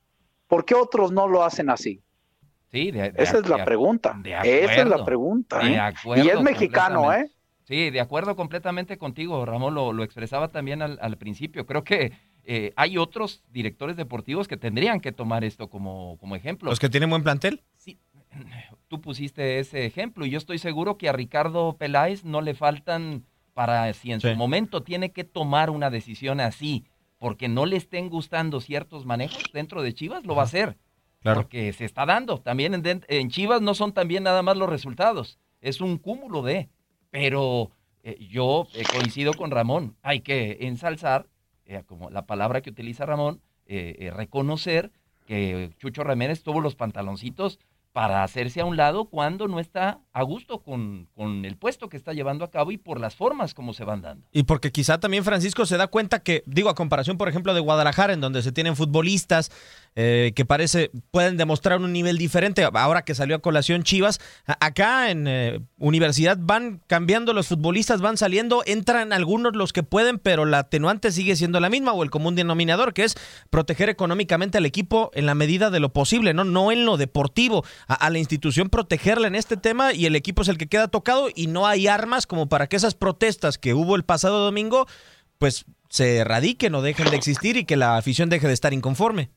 ¿Por 0.47 0.65
qué 0.65 0.75
otros 0.75 1.11
no 1.11 1.27
lo 1.27 1.43
hacen 1.43 1.69
así? 1.69 2.01
Sí, 2.71 2.91
Esa 3.15 3.37
es 3.37 3.47
la 3.47 3.63
pregunta. 3.63 4.19
Esa 4.43 4.81
es 4.81 4.87
la 4.87 5.05
pregunta. 5.05 5.61
¿eh? 5.63 5.93
y 6.17 6.29
es 6.29 6.41
mexicano, 6.41 7.13
¿eh? 7.13 7.31
Sí, 7.63 7.89
de 7.89 7.99
acuerdo 7.99 8.35
completamente 8.35 8.97
contigo, 8.97 9.43
Ramón, 9.45 9.73
lo, 9.73 9.91
lo 9.91 10.03
expresaba 10.03 10.49
también 10.49 10.83
al, 10.83 10.99
al, 11.01 11.17
principio. 11.17 11.65
Creo 11.65 11.83
que 11.83 12.11
eh, 12.43 12.73
hay 12.75 12.97
otros 12.97 13.43
directores 13.51 13.95
deportivos 13.95 14.47
que 14.47 14.55
tendrían 14.55 14.99
que 14.99 15.11
tomar 15.11 15.43
esto 15.43 15.67
como, 15.67 16.17
como 16.19 16.35
ejemplo. 16.35 16.69
¿Los 16.69 16.79
que 16.79 16.89
tienen 16.89 17.09
buen 17.09 17.23
plantel? 17.23 17.63
Sí, 17.77 17.97
tú 18.87 19.01
pusiste 19.01 19.59
ese 19.59 19.85
ejemplo 19.85 20.25
y 20.25 20.29
yo 20.29 20.37
estoy 20.37 20.57
seguro 20.57 20.97
que 20.97 21.09
a 21.09 21.13
Ricardo 21.13 21.77
Peláez 21.77 22.23
no 22.23 22.41
le 22.41 22.53
faltan 22.53 23.25
para 23.53 23.91
si 23.93 24.11
en 24.11 24.19
su 24.19 24.35
momento 24.35 24.83
tiene 24.83 25.11
que 25.11 25.23
tomar 25.23 25.69
una 25.69 25.89
decisión 25.89 26.41
así, 26.41 26.85
porque 27.17 27.47
no 27.47 27.65
le 27.65 27.77
estén 27.77 28.09
gustando 28.09 28.59
ciertos 28.59 29.05
manejos 29.05 29.43
dentro 29.53 29.81
de 29.81 29.93
Chivas, 29.93 30.25
lo 30.25 30.35
va 30.35 30.41
a 30.41 30.45
hacer. 30.45 30.77
Claro. 31.21 31.41
Porque 31.41 31.71
se 31.73 31.85
está 31.85 32.05
dando. 32.05 32.39
También 32.39 32.73
en, 32.73 33.03
en 33.07 33.29
Chivas 33.29 33.61
no 33.61 33.73
son 33.73 33.93
también 33.93 34.23
nada 34.23 34.43
más 34.43 34.57
los 34.57 34.69
resultados, 34.69 35.39
es 35.61 35.81
un 35.81 35.97
cúmulo 35.97 36.41
de. 36.41 36.69
Pero 37.11 37.71
eh, 38.03 38.17
yo 38.29 38.67
eh, 38.75 38.83
coincido 38.91 39.33
con 39.33 39.49
Ramón, 39.49 39.95
hay 40.03 40.19
que 40.19 40.57
ensalzar, 40.61 41.27
eh, 41.65 41.81
como 41.87 42.11
la 42.11 42.27
palabra 42.27 42.61
que 42.61 42.69
utiliza 42.69 43.05
Ramón, 43.05 43.41
reconocer 43.67 44.91
que 45.25 45.71
Chucho 45.79 46.03
Ramírez 46.03 46.43
tuvo 46.43 46.61
los 46.61 46.75
pantaloncitos 46.75 47.59
para 47.95 48.23
hacerse 48.23 48.59
a 48.59 48.65
un 48.65 48.75
lado 48.75 49.05
cuando 49.05 49.47
no 49.47 49.57
está 49.61 50.01
a 50.15 50.23
gusto 50.23 50.63
con, 50.63 51.09
con, 51.13 51.43
el 51.43 51.57
puesto 51.57 51.89
que 51.89 51.97
está 51.97 52.13
llevando 52.13 52.45
a 52.45 52.49
cabo 52.49 52.71
y 52.71 52.77
por 52.77 53.01
las 53.01 53.15
formas 53.15 53.53
como 53.53 53.73
se 53.73 53.83
van 53.83 54.01
dando. 54.01 54.25
Y 54.31 54.43
porque 54.43 54.71
quizá 54.71 54.97
también 54.97 55.25
Francisco 55.25 55.65
se 55.65 55.75
da 55.75 55.87
cuenta 55.87 56.19
que, 56.19 56.41
digo, 56.45 56.69
a 56.69 56.75
comparación, 56.75 57.17
por 57.17 57.27
ejemplo, 57.27 57.53
de 57.53 57.59
Guadalajara, 57.59 58.13
en 58.13 58.21
donde 58.21 58.41
se 58.41 58.53
tienen 58.53 58.77
futbolistas 58.77 59.51
eh, 59.97 60.31
que 60.35 60.45
parece 60.45 60.91
pueden 61.11 61.37
demostrar 61.37 61.79
un 61.79 61.93
nivel 61.93 62.17
diferente, 62.17 62.67
ahora 62.73 63.03
que 63.03 63.15
salió 63.15 63.37
a 63.37 63.39
colación 63.39 63.83
Chivas, 63.83 64.19
acá 64.45 65.09
en 65.09 65.25
eh, 65.25 65.61
Universidad 65.77 66.37
van 66.39 66.81
cambiando 66.87 67.33
los 67.33 67.47
futbolistas, 67.47 68.01
van 68.01 68.17
saliendo, 68.17 68.63
entran 68.65 69.13
algunos 69.13 69.55
los 69.55 69.71
que 69.71 69.83
pueden, 69.83 70.19
pero 70.19 70.45
la 70.45 70.59
atenuante 70.59 71.11
sigue 71.11 71.35
siendo 71.37 71.61
la 71.61 71.69
misma 71.69 71.93
o 71.93 72.03
el 72.03 72.09
común 72.09 72.35
denominador, 72.35 72.93
que 72.93 73.05
es 73.05 73.15
proteger 73.49 73.89
económicamente 73.89 74.57
al 74.57 74.65
equipo 74.65 75.11
en 75.13 75.25
la 75.25 75.35
medida 75.35 75.69
de 75.69 75.79
lo 75.79 75.93
posible, 75.93 76.33
no, 76.33 76.43
no 76.43 76.73
en 76.73 76.85
lo 76.85 76.97
deportivo 76.97 77.63
a, 77.87 78.09
la 78.09 78.19
institución 78.19 78.69
protegerla 78.69 79.27
en 79.27 79.35
este 79.35 79.57
tema 79.57 79.93
y 79.93 80.04
el 80.05 80.15
equipo 80.15 80.41
es 80.41 80.47
el 80.47 80.57
que 80.57 80.67
queda 80.67 80.87
tocado 80.87 81.29
y 81.33 81.47
no 81.47 81.67
hay 81.67 81.87
armas 81.87 82.27
como 82.27 82.47
para 82.47 82.67
que 82.67 82.75
esas 82.75 82.95
protestas 82.95 83.57
que 83.57 83.73
hubo 83.73 83.95
el 83.95 84.03
pasado 84.03 84.43
domingo 84.43 84.85
pues 85.37 85.65
se 85.89 86.17
erradiquen 86.17 86.75
o 86.75 86.81
dejen 86.81 87.09
de 87.09 87.17
existir 87.17 87.57
y 87.57 87.65
que 87.65 87.75
la 87.75 87.97
afición 87.97 88.29
deje 88.29 88.47
de 88.47 88.53
estar 88.53 88.73
inconforme. 88.73 89.29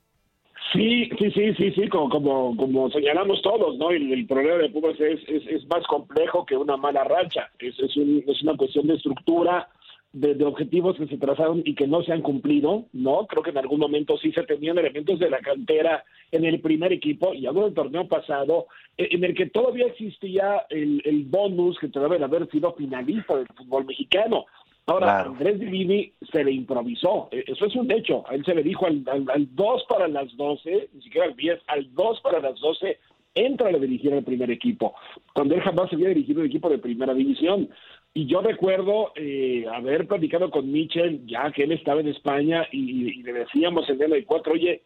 Sí, 0.72 1.08
sí, 1.18 1.30
sí, 1.30 1.54
sí, 1.54 1.72
sí, 1.72 1.88
como, 1.88 2.10
como, 2.10 2.56
como 2.56 2.90
señalamos 2.90 3.40
todos, 3.40 3.78
¿no? 3.78 3.90
El, 3.90 4.12
el 4.12 4.26
problema 4.26 4.58
de 4.58 4.68
Pumas 4.68 5.00
es, 5.00 5.20
es, 5.26 5.46
es, 5.46 5.66
más 5.66 5.87
complejo 5.87 6.44
que 6.44 6.56
una 6.56 6.76
mala 6.76 7.04
racha, 7.04 7.48
es, 7.58 7.78
es, 7.78 7.96
un, 7.96 8.22
es 8.26 8.42
una 8.42 8.54
cuestión 8.54 8.87
de 8.87 8.94
estructura, 8.94 9.66
de, 10.12 10.42
objetivos 10.44 10.96
que 10.96 11.06
se 11.06 11.18
trazaron 11.18 11.62
y 11.64 11.74
que 11.74 11.86
no 11.86 12.02
se 12.02 12.12
han 12.12 12.22
cumplido, 12.22 12.86
¿no? 12.92 13.26
Creo 13.26 13.42
que 13.42 13.50
en 13.50 13.58
algún 13.58 13.80
momento 13.80 14.16
sí 14.18 14.32
se 14.32 14.42
tenían 14.44 14.78
elementos 14.78 15.18
de 15.18 15.30
la 15.30 15.40
cantera 15.40 16.04
en 16.30 16.44
el 16.44 16.60
primer 16.60 16.92
equipo 16.92 17.34
y 17.34 17.46
algo 17.46 17.64
del 17.64 17.74
torneo 17.74 18.08
pasado, 18.08 18.66
eh, 18.96 19.08
en 19.12 19.24
el 19.24 19.34
que 19.34 19.46
todavía 19.46 19.86
existía 19.86 20.66
el, 20.70 21.02
el 21.04 21.24
bonus 21.24 21.78
que 21.78 21.88
debe 21.88 22.22
haber 22.22 22.48
sido 22.50 22.74
finalista 22.74 23.36
del 23.36 23.46
fútbol 23.48 23.84
mexicano. 23.84 24.46
Ahora, 24.86 25.20
Andrés 25.20 25.60
Divini 25.60 26.14
se 26.32 26.42
le 26.42 26.50
improvisó, 26.50 27.28
e, 27.30 27.44
eso 27.46 27.66
es 27.66 27.76
un 27.76 27.90
hecho. 27.92 28.24
A 28.26 28.34
él 28.34 28.42
se 28.46 28.54
le 28.54 28.62
dijo 28.62 28.86
al, 28.86 29.04
al, 29.06 29.54
2 29.54 29.84
para 29.86 30.08
las 30.08 30.34
12, 30.34 30.88
ni 30.94 31.02
siquiera 31.02 31.26
al 31.26 31.36
10, 31.36 31.60
al 31.66 31.94
2 31.94 32.20
para 32.22 32.40
las 32.40 32.58
12, 32.58 32.98
entra 33.34 33.68
a 33.68 33.72
dirigir 33.72 34.14
el 34.14 34.24
primer 34.24 34.50
equipo, 34.50 34.94
cuando 35.34 35.54
él 35.54 35.60
jamás 35.60 35.92
había 35.92 36.08
dirigido 36.08 36.40
un 36.40 36.46
equipo 36.46 36.70
de 36.70 36.78
primera 36.78 37.12
división. 37.12 37.68
Y 38.14 38.26
yo 38.26 38.40
recuerdo 38.40 39.12
eh, 39.14 39.64
haber 39.72 40.06
platicado 40.06 40.50
con 40.50 40.70
Michel, 40.72 41.26
ya 41.26 41.52
que 41.52 41.64
él 41.64 41.72
estaba 41.72 42.00
en 42.00 42.08
España, 42.08 42.66
y, 42.72 43.22
le 43.22 43.32
decíamos 43.32 43.88
en 43.88 44.02
el 44.02 44.24
4, 44.24 44.52
oye, 44.52 44.82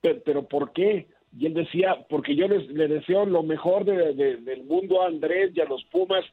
pero, 0.00 0.46
¿por 0.46 0.72
qué? 0.72 1.06
Y 1.38 1.46
él 1.46 1.54
decía, 1.54 2.04
porque 2.10 2.36
yo 2.36 2.46
les, 2.46 2.68
le 2.68 2.88
deseo 2.88 3.24
lo 3.24 3.42
mejor 3.42 3.84
del 3.84 4.64
mundo 4.64 5.02
a 5.02 5.06
Andrés 5.06 5.52
y 5.54 5.60
a 5.60 5.64
los 5.64 5.82
Pumas, 5.84 6.24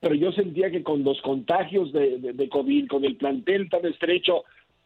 pero 0.00 0.14
yo 0.14 0.32
sentía 0.32 0.70
que 0.70 0.82
con 0.82 1.04
los 1.04 1.20
contagios 1.20 1.92
de, 1.92 2.18
de, 2.18 2.48
COVID, 2.48 2.88
con 2.88 3.04
el 3.04 3.16
plantel 3.16 3.68
tan 3.68 3.84
estrecho, 3.84 4.44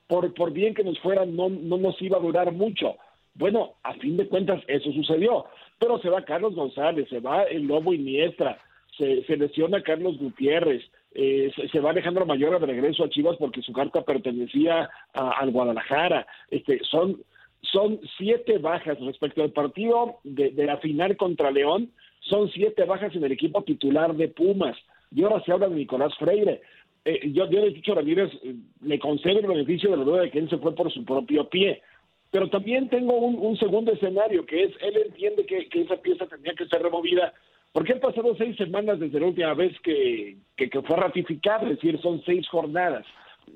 por, 0.08 0.34
por 0.34 0.52
bien 0.52 0.74
que 0.74 0.82
nos 0.82 0.98
fueran, 0.98 1.36
no, 1.36 1.48
no 1.48 1.78
nos 1.78 2.00
iba 2.02 2.18
a 2.18 2.20
durar 2.20 2.52
mucho. 2.52 2.96
Bueno, 3.34 3.74
a 3.82 3.94
fin 3.94 4.16
de 4.16 4.28
cuentas 4.28 4.62
eso 4.66 4.92
sucedió, 4.92 5.46
pero 5.78 5.98
se 6.00 6.08
va 6.08 6.24
Carlos 6.24 6.54
González, 6.54 7.08
se 7.08 7.20
va 7.20 7.44
el 7.44 7.66
Lobo 7.66 7.92
Iniestra, 7.92 8.58
se, 8.96 9.36
lesiona 9.36 9.82
Carlos 9.82 10.18
Gutiérrez, 10.18 10.82
eh, 11.14 11.52
se, 11.70 11.80
va 11.80 11.90
Alejandro 11.90 12.26
Mayor 12.26 12.58
de 12.60 12.66
regreso 12.66 13.04
a 13.04 13.08
Chivas 13.08 13.36
porque 13.38 13.62
su 13.62 13.72
carta 13.72 14.02
pertenecía 14.02 14.90
al 15.12 15.50
Guadalajara. 15.50 16.26
Este, 16.50 16.80
son, 16.90 17.22
son 17.62 18.00
siete 18.18 18.58
bajas 18.58 18.98
respecto 19.00 19.42
al 19.42 19.52
partido 19.52 20.18
de, 20.24 20.52
la 20.64 20.78
final 20.78 21.16
contra 21.16 21.50
León, 21.50 21.90
son 22.20 22.50
siete 22.50 22.84
bajas 22.84 23.14
en 23.14 23.24
el 23.24 23.32
equipo 23.32 23.62
titular 23.62 24.14
de 24.14 24.28
Pumas. 24.28 24.76
Y 25.14 25.22
ahora 25.22 25.42
se 25.44 25.52
habla 25.52 25.68
de 25.68 25.76
Nicolás 25.76 26.12
Freire. 26.18 26.62
Eh, 27.04 27.30
yo, 27.32 27.48
yo 27.50 27.60
he 27.60 27.70
dicho 27.70 27.94
Ramírez, 27.94 28.32
eh, 28.42 28.54
le 28.82 28.98
concedo 28.98 29.38
el 29.38 29.46
beneficio 29.46 29.90
de 29.90 29.98
la 29.98 30.04
duda 30.04 30.22
de 30.22 30.30
que 30.30 30.38
él 30.38 30.48
se 30.48 30.58
fue 30.58 30.74
por 30.74 30.90
su 30.92 31.04
propio 31.04 31.48
pie. 31.48 31.82
Pero 32.30 32.48
también 32.50 32.88
tengo 32.88 33.14
un, 33.16 33.56
segundo 33.58 33.92
escenario, 33.92 34.44
que 34.44 34.64
es, 34.64 34.72
él 34.80 34.96
entiende 35.06 35.46
que, 35.46 35.68
que 35.68 35.82
esa 35.82 35.96
pieza 35.96 36.26
tendría 36.26 36.54
que 36.54 36.66
ser 36.66 36.82
removida 36.82 37.32
porque 37.74 37.92
han 37.92 37.98
pasado 37.98 38.36
seis 38.36 38.56
semanas 38.56 39.00
desde 39.00 39.18
la 39.18 39.26
última 39.26 39.52
vez 39.52 39.76
que, 39.80 40.36
que, 40.56 40.70
fue 40.82 40.96
ratificado, 40.96 41.66
es 41.66 41.74
decir, 41.74 42.00
son 42.00 42.22
seis 42.24 42.48
jornadas. 42.48 43.04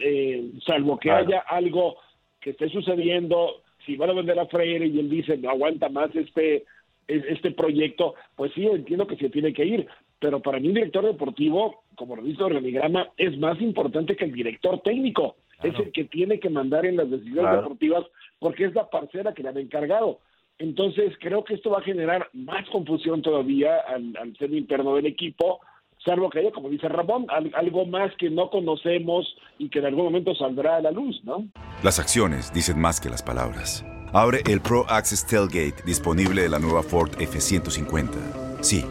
Eh, 0.01 0.51
salvo 0.67 0.99
que 0.99 1.13
haya 1.13 1.39
algo 1.39 1.99
que 2.41 2.51
esté 2.51 2.69
sucediendo, 2.69 3.63
si 3.87 3.95
van 3.97 4.11
a 4.11 4.15
vender 4.15 4.37
a 4.41 4.47
Freire 4.47 4.89
y 4.89 4.99
él 4.99 5.09
dice 5.09 5.37
no 5.39 5.51
aguanta 5.51 5.89
más 5.89 6.15
este 6.17 6.65
este 7.07 7.53
proyecto, 7.53 8.17
pues 8.35 8.53
sí, 8.55 8.67
entiendo 8.67 9.07
que 9.07 9.17
se 9.17 9.31
tiene 9.31 9.53
que 9.53 9.65
ir, 9.65 9.87
pero 10.19 10.43
para 10.43 10.59
mí 10.59 10.69
un 10.69 10.75
director 10.75 11.07
deportivo, 11.07 11.85
como 11.95 12.17
lo 12.17 12.23
dice 12.23 12.41
el 12.41 12.57
organigrama, 12.57 13.09
es 13.17 13.39
más 13.39 13.59
importante 13.63 14.17
que 14.17 14.25
el 14.25 14.33
director 14.33 14.81
técnico, 14.81 15.37
es 15.63 15.79
el 15.79 15.93
que 15.93 16.05
tiene 16.05 16.41
que 16.41 16.51
mandar 16.51 16.85
en 16.85 16.97
las 16.97 17.09
decisiones 17.09 17.51
deportivas 17.53 18.05
porque 18.41 18.65
es 18.65 18.75
la 18.75 18.91
parcera 18.91 19.33
que 19.33 19.43
le 19.43 19.49
han 19.49 19.59
encargado. 19.59 20.19
Entonces, 20.59 21.15
creo 21.21 21.45
que 21.45 21.55
esto 21.55 21.71
va 21.71 21.79
a 21.79 21.83
generar 21.83 22.29
más 22.33 22.69
confusión 22.71 23.23
todavía 23.23 23.77
al, 23.87 24.17
al 24.21 24.37
ser 24.37 24.53
interno 24.53 24.97
del 24.97 25.07
equipo, 25.07 25.61
salvo 26.05 26.31
que 26.31 26.41
haya, 26.41 26.51
como 26.51 26.69
dice 26.69 26.89
Ramón, 26.89 27.27
algo 27.55 27.87
más 27.87 28.15
que 28.17 28.31
no 28.31 28.51
conocemos 28.51 29.27
y 29.59 29.69
que 29.69 29.79
en 29.79 29.87
algún 29.87 30.05
momento 30.05 30.35
saldrá 30.35 30.77
a 30.77 30.81
la 30.81 30.91
luz, 30.91 31.21
¿no? 31.25 31.47
Las 31.83 31.99
acciones 31.99 32.53
dicen 32.53 32.81
más 32.81 33.01
que 33.01 33.11
las 33.11 33.23
palabras. 33.23 33.85
Abre 34.13 34.41
el 34.49 34.61
Pro 34.61 34.87
Access 34.89 35.27
Tailgate 35.27 35.83
disponible 35.85 36.43
de 36.43 36.49
la 36.49 36.59
nueva 36.59 36.83
Ford 36.83 37.11
F-150. 37.21 38.63
Sí, 38.63 38.85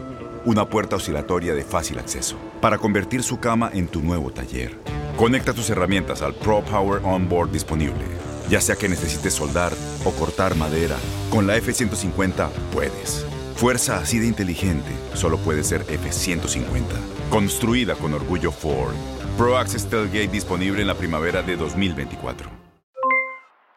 una 0.44 0.66
puerta 0.66 0.96
oscilatoria 0.96 1.54
de 1.54 1.64
fácil 1.64 1.98
acceso 1.98 2.38
para 2.60 2.78
convertir 2.78 3.22
su 3.22 3.40
cama 3.40 3.70
en 3.74 3.88
tu 3.88 4.00
nuevo 4.00 4.30
taller. 4.30 4.76
Conecta 5.16 5.52
tus 5.52 5.68
herramientas 5.70 6.22
al 6.22 6.34
Pro 6.34 6.62
Power 6.62 7.00
Onboard 7.04 7.50
disponible 7.50 8.27
ya 8.48 8.60
sea 8.60 8.76
que 8.76 8.88
necesites 8.88 9.34
soldar 9.34 9.72
o 10.04 10.12
cortar 10.12 10.54
madera, 10.54 10.96
con 11.30 11.46
la 11.46 11.56
F-150 11.56 12.50
puedes. 12.72 13.26
Fuerza 13.56 13.98
así 13.98 14.18
de 14.18 14.26
inteligente 14.26 14.90
solo 15.14 15.38
puede 15.38 15.64
ser 15.64 15.82
F-150. 15.88 16.84
Construida 17.30 17.94
con 17.94 18.14
orgullo 18.14 18.52
Ford. 18.52 18.94
Pro 19.36 19.56
Access 19.56 19.88
Tailgate 19.88 20.28
disponible 20.28 20.80
en 20.80 20.86
la 20.86 20.94
primavera 20.94 21.42
de 21.42 21.56
2024. 21.56 22.50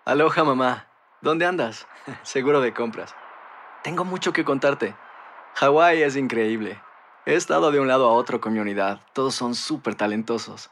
Aloha 0.06 0.44
mamá. 0.44 0.88
¿Dónde 1.22 1.46
andas? 1.46 1.88
Seguro 2.24 2.62
de 2.62 2.74
compras. 2.74 3.14
Tengo 3.84 4.06
mucho 4.06 4.34
que 4.34 4.44
contarte. 4.44 4.96
Hawái 5.56 6.02
es 6.02 6.16
increíble. 6.16 6.82
He 7.26 7.36
estado 7.36 7.72
de 7.72 7.80
un 7.80 7.88
lado 7.88 8.08
a 8.08 8.14
otro 8.14 8.42
con 8.42 8.54
mi 8.54 8.60
unidad. 8.60 9.02
Todos 9.14 9.36
son 9.36 9.54
súper 9.54 9.96
talentosos. 9.96 10.72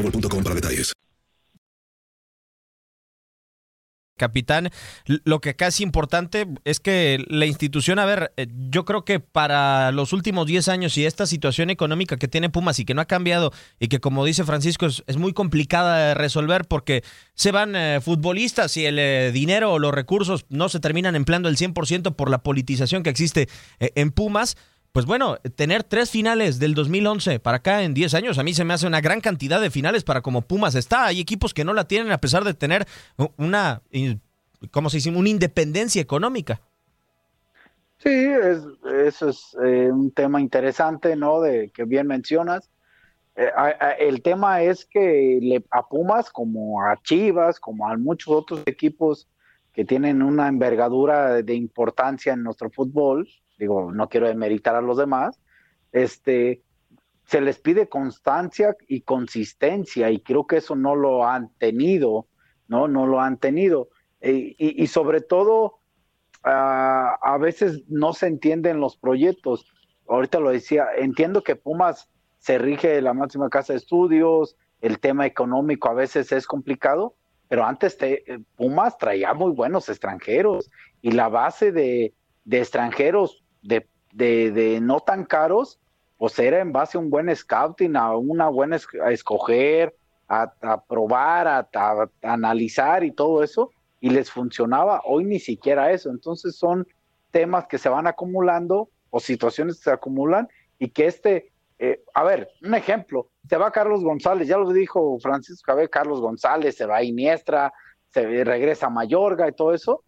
capitán. 4.21 4.69
Lo 5.07 5.41
que 5.41 5.49
acá 5.49 5.67
es 5.67 5.81
importante 5.81 6.45
es 6.63 6.79
que 6.79 7.25
la 7.27 7.47
institución, 7.47 7.97
a 7.97 8.05
ver, 8.05 8.31
eh, 8.37 8.45
yo 8.69 8.85
creo 8.85 9.03
que 9.03 9.19
para 9.19 9.91
los 9.91 10.13
últimos 10.13 10.45
10 10.45 10.67
años 10.67 10.95
y 10.97 11.05
esta 11.05 11.25
situación 11.25 11.71
económica 11.71 12.17
que 12.17 12.27
tiene 12.27 12.51
Pumas 12.51 12.77
y 12.77 12.85
que 12.85 12.93
no 12.93 13.01
ha 13.01 13.05
cambiado 13.05 13.51
y 13.79 13.87
que 13.87 13.99
como 13.99 14.23
dice 14.23 14.43
Francisco 14.43 14.85
es, 14.85 15.03
es 15.07 15.17
muy 15.17 15.33
complicada 15.33 16.09
de 16.09 16.13
resolver 16.13 16.65
porque 16.65 17.03
se 17.33 17.51
van 17.51 17.75
eh, 17.75 17.99
futbolistas 17.99 18.77
y 18.77 18.85
el 18.85 18.99
eh, 18.99 19.31
dinero 19.31 19.73
o 19.73 19.79
los 19.79 19.91
recursos 19.91 20.45
no 20.49 20.69
se 20.69 20.79
terminan 20.79 21.15
empleando 21.15 21.49
el 21.49 21.57
100% 21.57 22.15
por 22.15 22.29
la 22.29 22.43
politización 22.43 23.01
que 23.01 23.09
existe 23.09 23.49
en 23.79 24.11
Pumas 24.11 24.55
pues 24.91 25.05
bueno, 25.05 25.37
tener 25.55 25.83
tres 25.83 26.09
finales 26.09 26.59
del 26.59 26.73
2011 26.73 27.39
para 27.39 27.57
acá 27.57 27.83
en 27.83 27.93
10 27.93 28.13
años, 28.13 28.37
a 28.37 28.43
mí 28.43 28.53
se 28.53 28.65
me 28.65 28.73
hace 28.73 28.87
una 28.87 28.99
gran 28.99 29.21
cantidad 29.21 29.61
de 29.61 29.69
finales 29.69 30.03
para 30.03 30.21
como 30.21 30.41
Pumas 30.41 30.75
está. 30.75 31.05
Hay 31.05 31.19
equipos 31.19 31.53
que 31.53 31.63
no 31.63 31.73
la 31.73 31.87
tienen 31.87 32.11
a 32.11 32.17
pesar 32.17 32.43
de 32.43 32.53
tener 32.53 32.85
una, 33.37 33.81
¿cómo 34.71 34.89
se 34.89 34.97
dice? 34.97 35.09
Una 35.09 35.29
independencia 35.29 36.01
económica. 36.01 36.61
Sí, 37.99 38.09
es, 38.09 38.63
eso 39.05 39.29
es 39.29 39.55
eh, 39.63 39.89
un 39.91 40.11
tema 40.11 40.41
interesante, 40.41 41.15
¿no? 41.15 41.39
De 41.39 41.69
que 41.69 41.85
bien 41.85 42.07
mencionas. 42.07 42.69
Eh, 43.35 43.49
el 43.99 44.21
tema 44.21 44.61
es 44.61 44.85
que 44.85 45.39
le, 45.41 45.63
a 45.71 45.87
Pumas, 45.87 46.31
como 46.31 46.81
a 46.83 46.99
Chivas, 47.03 47.59
como 47.59 47.87
a 47.87 47.95
muchos 47.97 48.33
otros 48.33 48.63
equipos 48.65 49.29
que 49.71 49.85
tienen 49.85 50.21
una 50.21 50.47
envergadura 50.47 51.41
de 51.41 51.53
importancia 51.53 52.33
en 52.33 52.43
nuestro 52.43 52.69
fútbol, 52.69 53.29
digo, 53.61 53.91
no 53.91 54.09
quiero 54.09 54.27
demeritar 54.27 54.75
a 54.75 54.81
los 54.81 54.97
demás, 54.97 55.39
este, 55.91 56.63
se 57.25 57.41
les 57.41 57.59
pide 57.59 57.87
constancia 57.87 58.75
y 58.87 59.01
consistencia 59.01 60.09
y 60.09 60.19
creo 60.19 60.47
que 60.47 60.57
eso 60.57 60.75
no 60.75 60.95
lo 60.95 61.27
han 61.27 61.49
tenido, 61.57 62.27
¿no? 62.67 62.87
No 62.87 63.05
lo 63.05 63.21
han 63.21 63.37
tenido. 63.37 63.89
E, 64.19 64.55
y, 64.57 64.87
sobre 64.87 65.21
todo, 65.21 65.79
a 66.43 67.37
veces 67.39 67.83
no 67.87 68.13
se 68.13 68.25
entienden 68.25 68.79
los 68.79 68.97
proyectos. 68.97 69.65
Ahorita 70.07 70.39
lo 70.39 70.49
decía, 70.49 70.87
entiendo 70.97 71.43
que 71.43 71.55
Pumas 71.55 72.09
se 72.39 72.57
rige 72.57 72.99
la 73.01 73.13
máxima 73.13 73.49
casa 73.49 73.73
de 73.73 73.77
estudios, 73.77 74.57
el 74.81 74.99
tema 74.99 75.27
económico 75.27 75.89
a 75.89 75.93
veces 75.93 76.31
es 76.31 76.47
complicado, 76.47 77.13
pero 77.47 77.63
antes 77.63 77.95
te, 77.97 78.23
Pumas 78.55 78.97
traía 78.97 79.35
muy 79.35 79.51
buenos 79.51 79.87
extranjeros 79.89 80.71
y 81.03 81.11
la 81.11 81.29
base 81.29 81.71
de, 81.71 82.15
de 82.45 82.57
extranjeros 82.57 83.43
de, 83.61 83.87
de, 84.13 84.79
no 84.81 84.99
tan 84.99 85.25
caros, 85.25 85.79
pues 86.17 86.37
era 86.39 86.59
en 86.59 86.71
base 86.71 86.97
a 86.97 87.01
un 87.01 87.09
buen 87.09 87.33
scouting, 87.35 87.95
a 87.95 88.15
una 88.15 88.49
buena 88.49 88.77
a 89.03 89.11
escoger, 89.11 89.95
a, 90.27 90.83
probar, 90.87 91.47
a, 91.47 92.09
analizar 92.21 93.03
y 93.03 93.11
todo 93.11 93.43
eso, 93.43 93.71
y 93.99 94.09
les 94.09 94.31
funcionaba. 94.31 95.01
Hoy 95.05 95.25
ni 95.25 95.39
siquiera 95.39 95.91
eso. 95.91 96.09
Entonces 96.09 96.55
son 96.55 96.87
temas 97.31 97.67
que 97.67 97.77
se 97.77 97.89
van 97.89 98.07
acumulando 98.07 98.89
o 99.09 99.19
situaciones 99.19 99.77
que 99.77 99.83
se 99.83 99.91
acumulan 99.91 100.47
y 100.79 100.89
que 100.89 101.07
este, 101.07 101.51
eh, 101.79 102.03
a 102.13 102.23
ver, 102.23 102.49
un 102.63 102.75
ejemplo, 102.75 103.29
se 103.47 103.57
va 103.57 103.71
Carlos 103.71 104.03
González, 104.03 104.47
ya 104.47 104.57
lo 104.57 104.71
dijo 104.71 105.17
Francisco 105.19 105.71
Javier, 105.71 105.89
Carlos 105.89 106.21
González, 106.21 106.75
se 106.77 106.85
va 106.85 106.97
a 106.97 107.03
Iniestra, 107.03 107.73
se 108.09 108.43
regresa 108.43 108.87
a 108.87 108.89
Mayorga 108.89 109.47
y 109.47 109.53
todo 109.53 109.73
eso, 109.73 110.03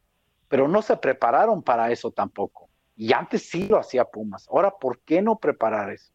pero 0.47 0.67
no 0.67 0.81
se 0.81 0.95
prepararon 0.97 1.63
para 1.63 1.91
eso 1.91 2.11
tampoco. 2.11 2.62
Y 2.95 3.13
antes 3.13 3.49
sí 3.49 3.67
lo 3.67 3.79
hacía 3.79 4.05
Pumas. 4.05 4.47
Ahora, 4.49 4.71
¿por 4.79 4.99
qué 4.99 5.21
no 5.21 5.37
preparar 5.37 5.91
eso? 5.91 6.13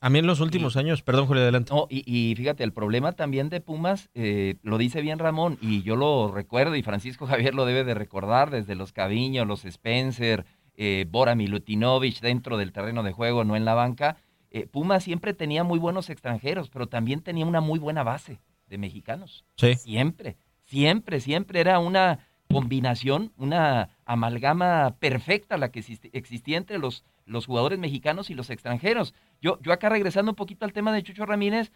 A 0.00 0.10
mí 0.10 0.20
en 0.20 0.26
los 0.28 0.40
últimos 0.40 0.76
años, 0.76 1.02
perdón 1.02 1.26
Julio, 1.26 1.42
adelante. 1.42 1.74
y, 1.88 2.34
fíjate, 2.36 2.62
el 2.62 2.72
problema 2.72 3.12
también 3.12 3.48
de 3.48 3.60
Pumas, 3.60 4.10
eh, 4.14 4.54
lo 4.62 4.78
dice 4.78 5.00
bien 5.00 5.18
Ramón, 5.18 5.58
y 5.60 5.82
yo 5.82 5.96
lo 5.96 6.30
recuerdo, 6.30 6.76
y 6.76 6.84
Francisco 6.84 7.26
Javier 7.26 7.54
lo 7.54 7.66
debe 7.66 7.82
de 7.82 7.94
recordar, 7.94 8.50
desde 8.50 8.76
los 8.76 8.92
Caviño, 8.92 9.44
los 9.44 9.64
Spencer, 9.64 10.44
eh, 10.76 11.04
Bora 11.10 11.34
Milutinovich 11.34 12.20
dentro 12.20 12.58
del 12.58 12.72
terreno 12.72 13.02
de 13.02 13.10
juego, 13.10 13.42
no 13.42 13.56
en 13.56 13.64
la 13.64 13.74
banca. 13.74 14.18
Eh, 14.50 14.68
Pumas 14.68 15.02
siempre 15.02 15.34
tenía 15.34 15.64
muy 15.64 15.80
buenos 15.80 16.10
extranjeros, 16.10 16.70
pero 16.70 16.86
también 16.86 17.20
tenía 17.20 17.44
una 17.44 17.60
muy 17.60 17.80
buena 17.80 18.04
base 18.04 18.38
de 18.68 18.78
mexicanos. 18.78 19.44
Sí. 19.56 19.74
Siempre, 19.74 20.36
siempre, 20.64 21.20
siempre 21.20 21.58
era 21.58 21.80
una 21.80 22.27
combinación, 22.48 23.32
una 23.36 23.90
amalgama 24.04 24.96
perfecta 24.98 25.58
la 25.58 25.70
que 25.70 25.84
existía 26.12 26.56
entre 26.56 26.78
los, 26.78 27.04
los 27.26 27.46
jugadores 27.46 27.78
mexicanos 27.78 28.30
y 28.30 28.34
los 28.34 28.50
extranjeros. 28.50 29.14
Yo, 29.40 29.60
yo 29.60 29.72
acá 29.72 29.88
regresando 29.88 30.32
un 30.32 30.36
poquito 30.36 30.64
al 30.64 30.72
tema 30.72 30.92
de 30.92 31.02
Chucho 31.02 31.26
Ramírez, 31.26 31.72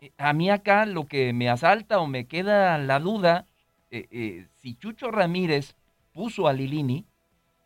eh, 0.00 0.12
a 0.16 0.32
mí 0.32 0.50
acá 0.50 0.86
lo 0.86 1.06
que 1.06 1.32
me 1.32 1.48
asalta 1.48 1.98
o 1.98 2.06
me 2.06 2.26
queda 2.26 2.78
la 2.78 3.00
duda, 3.00 3.46
eh, 3.90 4.06
eh, 4.10 4.46
si 4.54 4.76
Chucho 4.76 5.10
Ramírez 5.10 5.74
puso 6.12 6.46
a 6.46 6.52
Lilini, 6.52 7.06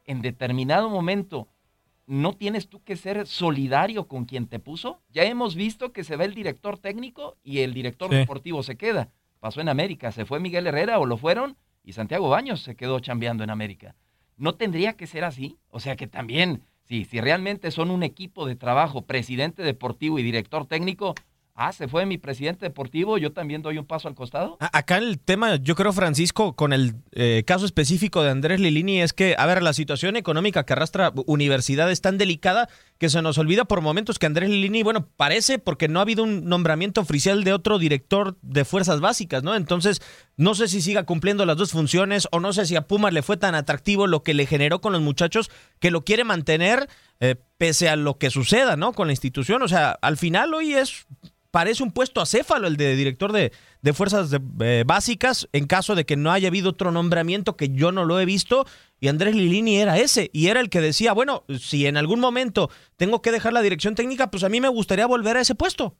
en 0.06 0.22
determinado 0.22 0.88
momento, 0.88 1.48
¿no 2.06 2.32
tienes 2.32 2.70
tú 2.70 2.82
que 2.82 2.96
ser 2.96 3.26
solidario 3.26 4.08
con 4.08 4.24
quien 4.24 4.46
te 4.46 4.58
puso? 4.58 5.02
Ya 5.10 5.24
hemos 5.24 5.54
visto 5.54 5.92
que 5.92 6.02
se 6.02 6.16
va 6.16 6.24
el 6.24 6.34
director 6.34 6.78
técnico 6.78 7.36
y 7.44 7.58
el 7.58 7.74
director 7.74 8.10
deportivo 8.10 8.62
se 8.62 8.78
queda. 8.78 9.10
Pasó 9.38 9.60
en 9.60 9.68
América, 9.68 10.10
se 10.12 10.24
fue 10.24 10.40
Miguel 10.40 10.66
Herrera 10.66 10.98
o 10.98 11.04
lo 11.04 11.18
fueron 11.18 11.58
y 11.88 11.94
Santiago 11.94 12.28
Baños 12.28 12.60
se 12.60 12.76
quedó 12.76 13.00
chambeando 13.00 13.44
en 13.44 13.48
América. 13.48 13.94
¿No 14.36 14.54
tendría 14.56 14.92
que 14.92 15.06
ser 15.06 15.24
así? 15.24 15.56
O 15.70 15.80
sea 15.80 15.96
que 15.96 16.06
también, 16.06 16.62
si, 16.84 17.06
si 17.06 17.18
realmente 17.18 17.70
son 17.70 17.90
un 17.90 18.02
equipo 18.02 18.46
de 18.46 18.56
trabajo, 18.56 19.06
presidente 19.06 19.62
deportivo 19.62 20.18
y 20.18 20.22
director 20.22 20.66
técnico, 20.66 21.14
ah, 21.54 21.72
se 21.72 21.88
fue 21.88 22.04
mi 22.04 22.18
presidente 22.18 22.66
deportivo, 22.66 23.16
yo 23.16 23.32
también 23.32 23.62
doy 23.62 23.78
un 23.78 23.86
paso 23.86 24.06
al 24.06 24.14
costado. 24.14 24.58
Acá 24.60 24.98
el 24.98 25.18
tema, 25.18 25.56
yo 25.56 25.74
creo, 25.74 25.94
Francisco, 25.94 26.54
con 26.54 26.74
el 26.74 26.94
eh, 27.12 27.42
caso 27.46 27.64
específico 27.64 28.22
de 28.22 28.30
Andrés 28.30 28.60
Lilini, 28.60 29.00
es 29.00 29.14
que, 29.14 29.34
a 29.38 29.46
ver, 29.46 29.62
la 29.62 29.72
situación 29.72 30.16
económica 30.16 30.64
que 30.64 30.74
arrastra 30.74 31.12
universidad 31.26 31.90
es 31.90 32.02
tan 32.02 32.18
delicada 32.18 32.68
que 32.98 33.08
se 33.08 33.22
nos 33.22 33.38
olvida 33.38 33.64
por 33.64 33.80
momentos 33.80 34.18
que 34.18 34.26
Andrés 34.26 34.50
Lilini, 34.50 34.82
bueno, 34.82 35.08
parece 35.16 35.58
porque 35.58 35.86
no 35.86 36.00
ha 36.00 36.02
habido 36.02 36.24
un 36.24 36.46
nombramiento 36.46 37.00
oficial 37.00 37.44
de 37.44 37.52
otro 37.52 37.78
director 37.78 38.36
de 38.42 38.64
fuerzas 38.64 39.00
básicas, 39.00 39.44
¿no? 39.44 39.54
Entonces, 39.54 40.02
no 40.36 40.56
sé 40.56 40.66
si 40.66 40.82
siga 40.82 41.04
cumpliendo 41.04 41.46
las 41.46 41.56
dos 41.56 41.70
funciones 41.70 42.26
o 42.32 42.40
no 42.40 42.52
sé 42.52 42.66
si 42.66 42.74
a 42.74 42.88
Pumas 42.88 43.12
le 43.12 43.22
fue 43.22 43.36
tan 43.36 43.54
atractivo 43.54 44.08
lo 44.08 44.24
que 44.24 44.34
le 44.34 44.46
generó 44.46 44.80
con 44.80 44.92
los 44.92 45.00
muchachos 45.00 45.50
que 45.78 45.92
lo 45.92 46.04
quiere 46.04 46.24
mantener 46.24 46.88
eh, 47.20 47.36
pese 47.56 47.88
a 47.88 47.96
lo 47.96 48.18
que 48.18 48.30
suceda, 48.30 48.76
¿no? 48.76 48.92
Con 48.92 49.06
la 49.06 49.12
institución. 49.12 49.62
O 49.62 49.68
sea, 49.68 49.90
al 50.02 50.16
final 50.16 50.52
hoy 50.54 50.74
es 50.74 51.06
parece 51.50 51.82
un 51.82 51.92
puesto 51.92 52.20
acéfalo 52.20 52.66
el 52.66 52.76
de 52.76 52.94
director 52.94 53.32
de, 53.32 53.52
fuerzas 53.92 54.36
eh, 54.60 54.84
básicas 54.86 55.48
en 55.52 55.66
caso 55.66 55.94
de 55.94 56.04
que 56.04 56.16
no 56.16 56.30
haya 56.30 56.48
habido 56.48 56.70
otro 56.70 56.90
nombramiento 56.90 57.56
que 57.56 57.68
yo 57.70 57.92
no 57.92 58.04
lo 58.04 58.20
he 58.20 58.24
visto 58.24 58.64
y 59.00 59.08
Andrés 59.08 59.34
Lilini 59.34 59.76
era 59.76 59.98
ese 59.98 60.30
y 60.32 60.48
era 60.48 60.60
el 60.60 60.70
que 60.70 60.80
decía, 60.80 61.12
bueno, 61.12 61.44
si 61.58 61.86
en 61.86 61.96
algún 61.96 62.20
momento 62.20 62.70
tengo 62.96 63.22
que 63.22 63.32
dejar 63.32 63.52
la 63.52 63.62
dirección 63.62 63.94
técnica, 63.94 64.30
pues 64.30 64.44
a 64.44 64.48
mí 64.48 64.60
me 64.60 64.68
gustaría 64.68 65.06
volver 65.06 65.36
a 65.36 65.40
ese 65.40 65.54
puesto. 65.54 65.94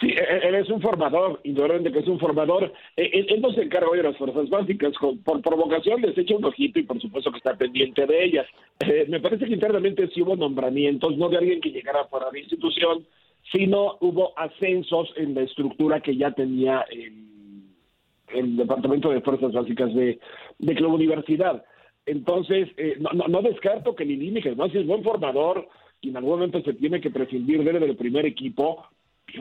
Sí, 0.00 0.08
e, 0.08 0.20
e, 0.20 0.48
él 0.48 0.54
es 0.56 0.68
un 0.68 0.82
formador, 0.82 1.40
indudablemente 1.44 1.92
que 1.92 2.00
es 2.00 2.08
un 2.08 2.18
formador. 2.18 2.72
E, 2.96 3.10
él, 3.28 3.40
no 3.40 3.52
se 3.52 3.62
encarga 3.62 3.88
hoy 3.88 3.98
de 3.98 4.04
las 4.04 4.16
fuerzas 4.16 4.48
básicas. 4.50 4.92
Por 5.24 5.40
provocación 5.40 6.02
les 6.02 6.16
echa 6.18 6.36
un 6.36 6.44
ojito 6.44 6.78
y 6.78 6.82
por 6.82 7.00
supuesto 7.00 7.30
que 7.30 7.38
está 7.38 7.56
pendiente 7.56 8.06
de 8.06 8.24
ellas. 8.24 8.46
Eh, 8.80 9.06
me 9.08 9.20
parece 9.20 9.46
que 9.46 9.54
internamente 9.54 10.08
sí 10.08 10.22
hubo 10.22 10.36
nombramientos, 10.36 11.16
no 11.16 11.28
de 11.28 11.38
alguien 11.38 11.60
que 11.60 11.70
llegara 11.70 12.04
fuera 12.06 12.30
de 12.30 12.40
institución, 12.40 13.06
sino 13.52 13.96
hubo 14.00 14.38
ascensos 14.38 15.12
en 15.16 15.34
la 15.34 15.42
estructura 15.42 16.00
que 16.00 16.16
ya 16.16 16.32
tenía 16.32 16.84
el, 16.90 18.56
Departamento 18.56 19.10
de 19.10 19.20
Fuerzas 19.20 19.52
Básicas 19.52 19.94
de, 19.94 20.18
de 20.58 20.74
Club 20.74 20.94
Universidad. 20.94 21.64
Entonces, 22.06 22.68
eh, 22.76 22.96
no, 23.00 23.10
no, 23.28 23.40
descarto 23.40 23.94
que 23.94 24.04
Lilini, 24.04 24.42
que 24.42 24.50
además 24.50 24.74
es 24.74 24.86
buen 24.86 25.02
formador 25.02 25.68
y 26.00 26.10
en 26.10 26.16
algún 26.16 26.32
momento 26.32 26.60
se 26.62 26.74
tiene 26.74 27.00
que 27.00 27.10
prescindir 27.10 27.64
de 27.64 27.70
él 27.70 27.80
del 27.80 27.96
primer 27.96 28.26
equipo, 28.26 28.84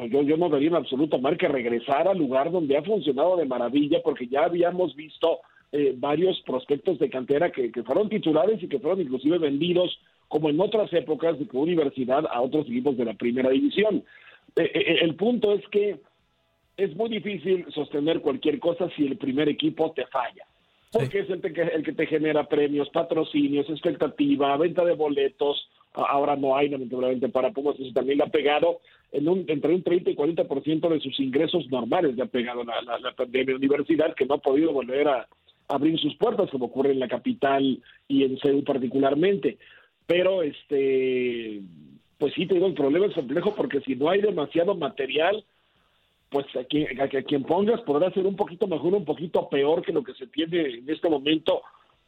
yo, 0.09 0.21
yo 0.21 0.37
no 0.37 0.49
vería 0.49 0.69
en 0.69 0.75
absoluto 0.75 1.19
mal 1.19 1.37
que 1.37 1.47
regresara 1.47 2.11
al 2.11 2.17
lugar 2.17 2.51
donde 2.51 2.77
ha 2.77 2.83
funcionado 2.83 3.37
de 3.37 3.45
maravilla, 3.45 4.01
porque 4.03 4.27
ya 4.27 4.45
habíamos 4.45 4.95
visto 4.95 5.39
eh, 5.71 5.93
varios 5.97 6.41
prospectos 6.41 6.99
de 6.99 7.09
cantera 7.09 7.51
que, 7.51 7.71
que, 7.71 7.83
fueron 7.83 8.09
titulares 8.09 8.61
y 8.61 8.67
que 8.67 8.79
fueron 8.79 9.01
inclusive 9.01 9.37
vendidos, 9.37 9.99
como 10.27 10.49
en 10.49 10.59
otras 10.59 10.91
épocas 10.93 11.37
de 11.39 11.47
universidad, 11.53 12.25
a 12.31 12.41
otros 12.41 12.65
equipos 12.67 12.97
de 12.97 13.05
la 13.05 13.13
primera 13.13 13.49
división. 13.49 14.03
Eh, 14.55 14.71
eh, 14.73 14.97
el 15.01 15.15
punto 15.15 15.53
es 15.53 15.67
que 15.69 15.97
es 16.77 16.95
muy 16.95 17.09
difícil 17.09 17.65
sostener 17.73 18.21
cualquier 18.21 18.59
cosa 18.59 18.89
si 18.95 19.05
el 19.05 19.17
primer 19.17 19.49
equipo 19.49 19.91
te 19.91 20.05
falla. 20.07 20.45
Porque 20.91 21.19
es 21.19 21.29
el, 21.29 21.41
el, 21.43 21.83
que 21.83 21.91
te 21.91 22.07
genera 22.07 22.47
premios, 22.47 22.89
patrocinios, 22.89 23.69
expectativa, 23.69 24.55
venta 24.55 24.85
de 24.85 24.93
boletos. 24.93 25.69
Ahora 25.93 26.35
no 26.35 26.55
hay, 26.55 26.69
lamentablemente, 26.69 27.29
para 27.29 27.51
Pumas, 27.51 27.79
eso 27.79 27.91
también 27.93 28.17
le 28.17 28.25
ha 28.25 28.27
pegado 28.27 28.79
en 29.11 29.27
un, 29.27 29.45
entre 29.47 29.73
un 29.73 29.83
30 29.83 30.09
y 30.09 30.15
40% 30.15 30.89
de 30.89 30.99
sus 30.99 31.19
ingresos 31.19 31.69
normales, 31.69 32.15
le 32.15 32.23
ha 32.23 32.27
pegado 32.27 32.63
la, 32.63 32.81
la, 32.81 32.99
la 32.99 33.11
pandemia 33.13 33.55
universidad, 33.55 34.13
que 34.13 34.25
no 34.25 34.35
ha 34.35 34.39
podido 34.39 34.73
volver 34.73 35.07
a, 35.07 35.27
abrir 35.67 35.99
sus 35.99 36.15
puertas, 36.15 36.49
como 36.49 36.65
ocurre 36.65 36.91
en 36.91 36.99
la 36.99 37.07
capital 37.07 37.81
y 38.07 38.23
en 38.23 38.37
Seúl 38.39 38.63
particularmente. 38.63 39.57
Pero, 40.07 40.43
este, 40.43 41.61
pues 42.17 42.33
sí, 42.33 42.45
te 42.45 42.55
digo, 42.55 42.67
el 42.67 42.73
problema 42.73 43.07
es 43.07 43.13
complejo 43.13 43.55
porque 43.55 43.81
si 43.81 43.95
no 43.95 44.09
hay 44.09 44.21
demasiado 44.21 44.75
material, 44.75 45.43
pues 46.29 46.45
a 46.55 46.63
quien, 46.63 46.99
a, 46.99 47.07
quien 47.07 47.43
pongas 47.43 47.81
podrá 47.81 48.11
ser 48.11 48.25
un 48.25 48.35
poquito 48.35 48.67
mejor, 48.67 48.93
un 48.93 49.05
poquito 49.05 49.47
peor 49.49 49.81
que 49.81 49.93
lo 49.93 50.03
que 50.03 50.13
se 50.13 50.27
tiene 50.27 50.61
en 50.79 50.89
este 50.89 51.09
momento, 51.09 51.61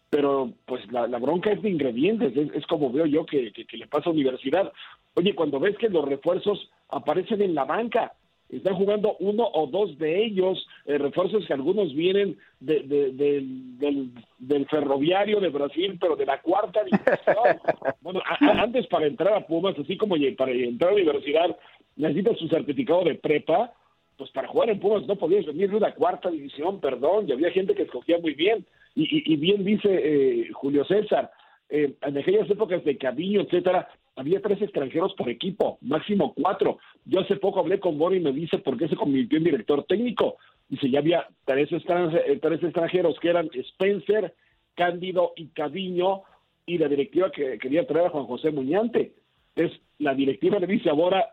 pero 0.09 0.51
pues 0.65 0.89
la, 0.91 1.07
bronca 1.19 1.51
es 1.51 1.61
de 1.61 1.69
ingredientes, 1.69 2.33
es, 2.35 2.65
como 2.67 2.91
veo 2.91 3.05
yo 3.05 3.25
que, 3.25 3.51
que, 3.51 3.77
le 3.77 3.87
pasa 3.87 4.09
a 4.09 4.13
universidad. 4.13 4.71
Oye, 5.15 5.33
cuando 5.33 5.59
ves 5.59 5.77
que 5.77 5.89
los 5.89 6.07
refuerzos 6.07 6.69
aparecen 6.89 7.41
en 7.41 7.55
la 7.55 7.65
banca, 7.65 8.13
están 8.49 8.75
jugando 8.75 9.17
uno 9.19 9.45
o 9.53 9.67
dos 9.67 9.97
de 9.97 10.23
ellos, 10.23 10.65
eh, 10.85 10.97
refuerzos 10.97 11.45
que 11.45 11.53
algunos 11.53 11.93
vienen 11.93 12.37
de, 12.59 12.79
del, 12.81 14.11
del, 14.39 14.65
ferroviario 14.67 15.39
de 15.41 15.49
Brasil, 15.49 15.97
pero 15.99 16.15
de 16.15 16.25
la 16.25 16.41
cuarta 16.41 16.83
división. 16.83 17.59
bueno, 18.01 18.21
antes 18.39 18.87
para 18.87 19.07
entrar 19.07 19.33
a 19.33 19.45
Pumas, 19.45 19.77
así 19.77 19.97
como 19.97 20.15
para 20.37 20.51
entrar 20.51 20.89
a 20.89 20.93
la 20.93 21.01
universidad, 21.01 21.57
necesitas 21.97 22.37
su 22.37 22.47
certificado 22.47 23.03
de 23.03 23.15
prepa, 23.15 23.73
pues 24.17 24.31
para 24.31 24.47
jugar 24.47 24.69
en 24.69 24.79
Pumas 24.79 25.05
no 25.07 25.15
podías 25.15 25.45
venir 25.45 25.69
de 25.69 25.77
una 25.77 25.93
cuarta 25.93 26.29
división, 26.29 26.79
perdón, 26.79 27.27
y 27.27 27.33
había 27.33 27.51
gente 27.51 27.75
que 27.75 27.83
escogía 27.83 28.17
muy 28.19 28.33
bien. 28.33 28.65
Y, 28.95 29.31
y, 29.31 29.35
bien 29.35 29.63
dice 29.63 29.89
eh, 29.91 30.49
Julio 30.53 30.83
César, 30.85 31.29
eh, 31.69 31.93
en 32.01 32.17
aquellas 32.17 32.49
épocas 32.49 32.83
de 32.83 32.97
Cabillo, 32.97 33.41
etcétera, 33.41 33.87
había 34.17 34.41
tres 34.41 34.61
extranjeros 34.61 35.13
por 35.13 35.29
equipo, 35.29 35.77
máximo 35.81 36.33
cuatro. 36.33 36.79
Yo 37.05 37.21
hace 37.21 37.37
poco 37.37 37.59
hablé 37.59 37.79
con 37.79 37.97
Bori 37.97 38.17
y 38.17 38.21
me 38.21 38.31
dice 38.31 38.57
por 38.57 38.77
qué 38.77 38.87
se 38.87 38.95
convirtió 38.95 39.37
en 39.37 39.45
director 39.45 39.83
técnico. 39.85 40.37
Dice, 40.67 40.89
ya 40.89 40.99
había 40.99 41.27
tres, 41.45 41.69
eh, 41.71 42.39
tres 42.41 42.63
extranjeros 42.63 43.17
que 43.19 43.29
eran 43.29 43.49
Spencer, 43.53 44.33
Cándido 44.75 45.33
y 45.35 45.47
Cadiño, 45.47 46.23
y 46.65 46.77
la 46.77 46.87
directiva 46.89 47.31
que 47.31 47.57
quería 47.57 47.87
traer 47.87 48.07
a 48.07 48.09
Juan 48.09 48.25
José 48.25 48.51
Muñante. 48.51 49.13
Es 49.55 49.71
la 49.99 50.13
directiva 50.13 50.59
le 50.59 50.67
dice 50.67 50.89
ahora, 50.89 51.29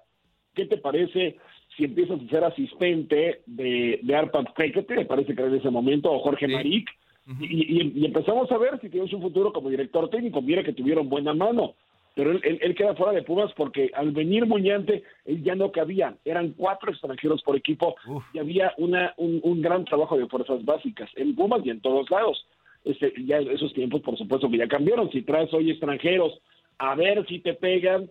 ¿qué 0.55 0.67
te 0.67 0.77
parece 0.77 1.37
si 1.77 1.85
empiezas 1.85 2.21
a 2.21 2.29
ser 2.29 2.45
asistente 2.45 3.43
de, 3.47 3.99
de 4.03 4.15
Arpad 4.15 4.45
Fekete, 4.57 4.95
me 4.95 5.07
parece 5.07 5.35
que 5.35 5.43
era 5.43 5.51
en 5.51 5.59
ese 5.59 5.71
momento, 5.71 6.13
o 6.13 6.21
Jorge 6.21 6.47
Maric, 6.47 6.89
y, 7.41 8.05
empezamos 8.05 8.51
a 8.53 8.59
ver 8.59 8.79
si 8.81 8.91
tienes 8.91 9.13
un 9.13 9.23
futuro 9.23 9.53
como 9.53 9.71
director 9.71 10.09
técnico. 10.11 10.43
Mira 10.43 10.63
que 10.63 10.75
tuvieron 10.75 11.09
buena 11.09 11.33
mano, 11.33 11.75
pero 12.15 12.31
él, 12.31 12.75
queda 12.77 12.95
fuera 12.95 13.13
de 13.13 13.23
Pumas 13.23 13.53
porque 13.57 13.91
al 13.93 14.13
venir 14.13 14.47
Muñante, 14.47 15.03
él 15.25 15.43
ya 15.43 15.57
no 15.57 15.73
cabía. 15.73 16.17
Eran 16.25 16.53
cuatro 16.53 16.93
extranjeros 16.93 17.43
por 17.43 17.57
equipo 17.57 17.97
y 18.33 18.39
había 18.39 18.73
una, 18.79 19.13
un, 19.17 19.61
gran 19.61 19.85
trabajo 19.85 20.17
de 20.17 20.29
fuerzas 20.29 20.65
básicas 20.65 21.11
en 21.17 21.35
Pumas 21.35 21.63
y 21.65 21.71
en 21.71 21.81
todos 21.81 22.09
lados. 22.11 22.47
Este, 22.85 23.13
ya 23.25 23.39
esos 23.39 23.73
tiempos, 23.73 24.01
por 24.03 24.17
supuesto, 24.17 24.49
que 24.49 24.59
ya 24.59 24.69
cambiaron. 24.69 25.11
Si 25.11 25.23
traes 25.23 25.53
hoy 25.53 25.71
extranjeros, 25.71 26.41
a 26.79 26.95
ver 26.95 27.27
si 27.27 27.41
te 27.41 27.55
pegan, 27.55 28.09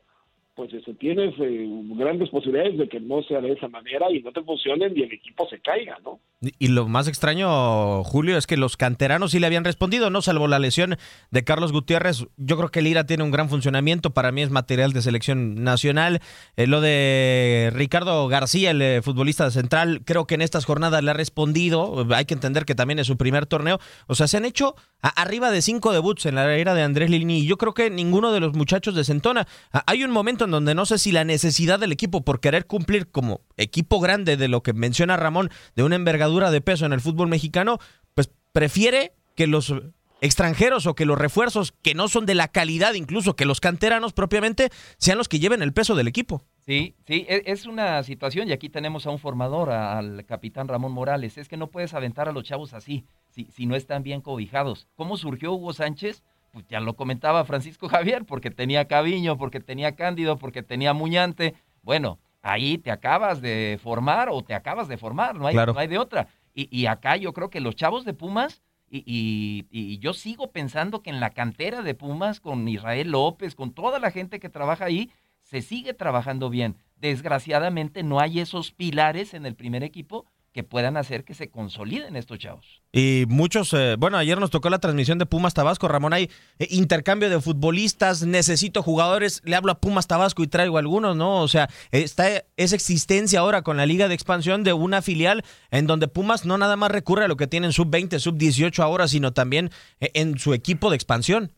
pues 0.56 0.74
este, 0.74 0.94
tienes 0.96 1.34
eh, 1.40 1.66
grandes 1.96 2.30
posibilidades 2.30 2.78
de 2.78 2.90
que 2.90 3.00
no 3.00 3.24
sea 3.24 3.40
de 3.40 3.54
esa 3.54 3.70
manera 3.70 4.12
y 4.12 4.22
no 4.22 4.34
te 4.34 4.44
funcionen 4.44 4.98
y 4.98 5.04
el 5.04 5.14
equipo 5.14 5.48
se 5.48 5.60
caiga, 5.60 5.98
¿no? 6.04 6.20
Y 6.60 6.68
lo 6.68 6.88
más 6.90 7.08
extraño, 7.08 8.04
Julio, 8.04 8.38
es 8.38 8.48
que 8.48 8.58
los 8.58 8.76
canteranos 8.76 9.32
sí 9.32 9.40
le 9.40 9.48
habían 9.48 9.64
respondido, 9.64 10.10
¿no? 10.10 10.22
Salvo 10.22 10.48
la 10.48 10.60
lesión 10.60 10.98
de 11.32 11.44
Carlos 11.46 11.72
Gutiérrez. 11.72 12.26
Yo 12.36 12.58
creo 12.58 12.70
que 12.70 12.80
el 12.80 12.88
IRA 12.88 13.06
tiene 13.06 13.24
un 13.24 13.32
gran 13.32 13.48
funcionamiento. 13.50 14.14
Para 14.14 14.34
mí 14.34 14.42
es 14.42 14.50
material 14.50 14.92
de 14.92 15.02
selección 15.02 15.64
nacional. 15.64 16.22
Eh, 16.58 16.68
lo 16.68 16.82
de 16.82 17.72
Ricardo 17.74 18.28
García, 18.28 18.72
el 18.72 18.82
eh, 18.82 19.02
futbolista 19.02 19.50
central, 19.52 20.02
creo 20.04 20.28
que 20.28 20.36
en 20.36 20.42
estas 20.42 20.66
jornadas 20.66 21.02
le 21.02 21.12
ha 21.12 21.14
respondido. 21.14 22.06
Hay 22.14 22.26
que 22.26 22.34
entender 22.34 22.66
que 22.66 22.76
también 22.76 23.00
es 23.00 23.08
su 23.08 23.16
primer 23.16 23.46
torneo. 23.46 23.80
O 24.08 24.16
sea, 24.16 24.28
se 24.28 24.36
han 24.36 24.46
hecho 24.46 24.76
arriba 25.02 25.50
de 25.50 25.62
cinco 25.62 25.94
debuts 25.94 26.26
en 26.26 26.36
la 26.36 26.54
era 26.56 26.74
de 26.74 26.84
Andrés 26.84 27.10
Lini. 27.10 27.40
Y 27.40 27.46
yo 27.46 27.58
creo 27.58 27.74
que 27.74 27.90
ninguno 27.90 28.34
de 28.34 28.42
los 28.42 28.54
muchachos 28.54 28.96
desentona. 28.96 29.48
Hay 29.86 30.04
un 30.04 30.12
momento 30.12 30.44
en 30.44 30.52
donde 30.52 30.76
no 30.76 30.86
sé 30.86 30.98
si 30.98 31.14
la 31.14 31.24
necesidad 31.24 31.80
del 31.80 31.94
equipo 31.94 32.26
por 32.26 32.42
querer 32.42 32.66
cumplir 32.66 33.10
como 33.10 33.42
equipo 33.56 34.02
grande 34.02 34.36
de 34.36 34.48
lo 34.50 34.62
que 34.62 34.74
menciona 34.74 35.16
Ramón, 35.16 35.50
de 35.76 35.84
una 35.84 35.96
envergadura 35.96 36.33
de 36.42 36.62
peso 36.62 36.86
en 36.86 36.94
el 36.94 37.02
fútbol 37.02 37.28
mexicano, 37.28 37.80
pues 38.16 38.30
prefiere 38.52 39.14
que 39.36 39.48
los 39.48 39.74
extranjeros 40.22 40.88
o 40.88 40.96
que 40.96 41.06
los 41.06 41.18
refuerzos 41.18 41.74
que 41.82 41.96
no 41.96 42.08
son 42.08 42.26
de 42.26 42.34
la 42.34 42.48
calidad, 42.48 42.94
incluso 42.94 43.36
que 43.36 43.46
los 43.46 43.60
canteranos 43.60 44.14
propiamente, 44.14 44.70
sean 44.98 45.18
los 45.18 45.28
que 45.28 45.40
lleven 45.40 45.62
el 45.62 45.74
peso 45.74 45.96
del 45.96 46.08
equipo. 46.08 46.46
Sí, 46.66 46.96
sí, 47.06 47.26
e, 47.28 47.44
es 47.48 47.66
una 47.66 48.02
situación 48.04 48.48
y 48.48 48.54
aquí 48.54 48.70
tenemos 48.70 49.06
a 49.06 49.10
un 49.10 49.20
formador, 49.20 49.70
al 49.72 50.26
capitán 50.26 50.70
Ramón 50.70 50.94
Morales, 50.94 51.38
es 51.38 51.50
que 51.50 51.58
no 51.58 51.68
puedes 51.68 51.94
aventar 51.94 52.30
a 52.30 52.32
los 52.32 52.46
chavos 52.46 52.74
así, 52.74 53.06
si, 53.32 53.46
si 53.52 53.66
no 53.66 53.76
están 53.76 54.02
bien 54.02 54.22
cobijados. 54.22 54.88
¿Cómo 54.96 55.18
surgió 55.18 55.52
Hugo 55.52 55.74
Sánchez? 55.74 56.24
Pues 56.54 56.66
ya 56.70 56.80
lo 56.80 56.96
comentaba 56.96 57.44
Francisco 57.44 57.90
Javier, 57.90 58.24
porque 58.24 58.50
tenía 58.50 58.86
Caviño, 58.86 59.38
porque 59.38 59.60
tenía 59.60 59.98
Cándido, 59.98 60.38
porque 60.38 60.64
tenía 60.64 60.94
Muñante. 60.94 61.56
Bueno, 61.82 62.20
ahí 62.44 62.78
te 62.78 62.92
acabas 62.92 63.42
de 63.42 63.80
formar 63.82 64.30
o 64.30 64.44
te 64.44 64.54
acabas 64.54 64.88
de 64.88 64.98
formar, 64.98 65.36
no 65.36 65.48
hay, 65.48 65.56
no 65.56 65.78
hay 65.78 65.88
de 65.88 65.98
otra. 65.98 66.28
Y, 66.54 66.86
acá 66.86 67.16
yo 67.16 67.34
creo 67.34 67.50
que 67.50 67.62
los 67.62 67.76
chavos 67.76 68.06
de 68.06 68.14
Pumas, 68.14 68.62
y, 68.88 69.66
y, 69.72 69.98
yo 69.98 70.14
sigo 70.14 70.52
pensando 70.52 71.02
que 71.02 71.10
en 71.10 71.20
la 71.20 71.32
cantera 71.32 71.82
de 71.82 71.96
Pumas, 71.96 72.40
con 72.40 72.68
Israel 72.68 73.10
López, 73.10 73.56
con 73.56 73.74
toda 73.74 73.98
la 73.98 74.12
gente 74.12 74.40
que 74.40 74.50
trabaja 74.50 74.86
ahí, 74.86 75.10
se 75.42 75.64
sigue 75.64 75.96
trabajando 75.96 76.52
bien. 76.52 76.78
Desgraciadamente 76.98 78.04
no 78.04 78.20
hay 78.20 78.40
esos 78.40 78.72
pilares 78.72 79.34
en 79.34 79.48
el 79.48 79.56
primer 79.56 79.84
equipo 79.84 80.26
que 80.54 80.64
puedan 80.64 80.98
hacer 80.98 81.26
que 81.26 81.34
se 81.34 81.50
consoliden 81.50 82.16
estos 82.16 82.38
chavos. 82.38 82.84
Y 82.92 83.26
muchos, 83.28 83.74
eh, 83.74 83.96
bueno, 83.98 84.18
ayer 84.18 84.40
nos 84.40 84.52
tocó 84.52 84.70
la 84.70 84.78
transmisión 84.78 85.18
de 85.18 85.26
Pumas 85.26 85.56
Tabasco, 85.56 85.88
Ramón, 85.88 86.14
hay 86.14 86.30
eh, 86.60 86.68
intercambio 86.70 87.28
de 87.30 87.42
futbolistas, 87.42 88.24
necesito 88.24 88.84
jugadores, 88.84 89.42
le 89.46 89.56
hablo 89.56 89.72
a 89.72 89.80
Pumas 89.80 90.06
Tabasco 90.06 90.44
y 90.44 90.48
traigo 90.48 90.78
algunos, 90.78 91.18
¿no? 91.18 91.42
O 91.42 91.48
sea, 91.48 91.70
está 91.92 92.44
esa 92.56 92.76
existencia 92.76 93.40
ahora 93.40 93.64
con 93.64 93.78
la 93.78 93.88
Liga 93.88 94.08
de 94.08 94.14
Expansión 94.14 94.64
de 94.64 94.74
una 94.74 95.02
filial 95.02 95.44
en 95.72 95.88
donde 95.88 96.08
Pumas 96.08 96.46
no 96.46 96.56
nada 96.60 96.76
más 96.76 96.92
recurre 96.92 97.26
a 97.26 97.28
lo 97.28 97.36
que 97.36 97.48
tienen 97.48 97.72
sub-20, 97.72 98.20
sub-18 98.20 98.80
ahora, 98.84 99.08
sino 99.08 99.34
también 99.34 99.72
eh, 100.00 100.12
en 100.14 100.38
su 100.38 100.54
equipo 100.54 100.92
de 100.92 100.96
expansión. 100.96 101.52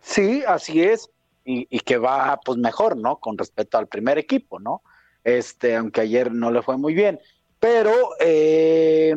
Sí, 0.00 0.42
así 0.48 0.80
es, 0.80 1.10
y, 1.44 1.66
y 1.68 1.80
que 1.80 1.98
va 1.98 2.40
pues 2.42 2.56
mejor, 2.56 2.96
¿no? 2.96 3.16
Con 3.16 3.36
respecto 3.36 3.76
al 3.76 3.86
primer 3.86 4.16
equipo, 4.16 4.58
¿no? 4.58 4.80
Este, 5.24 5.76
aunque 5.76 6.00
ayer 6.00 6.32
no 6.32 6.50
le 6.50 6.62
fue 6.62 6.78
muy 6.78 6.94
bien. 6.94 7.20
Pero 7.60 7.92
eh, 8.20 9.14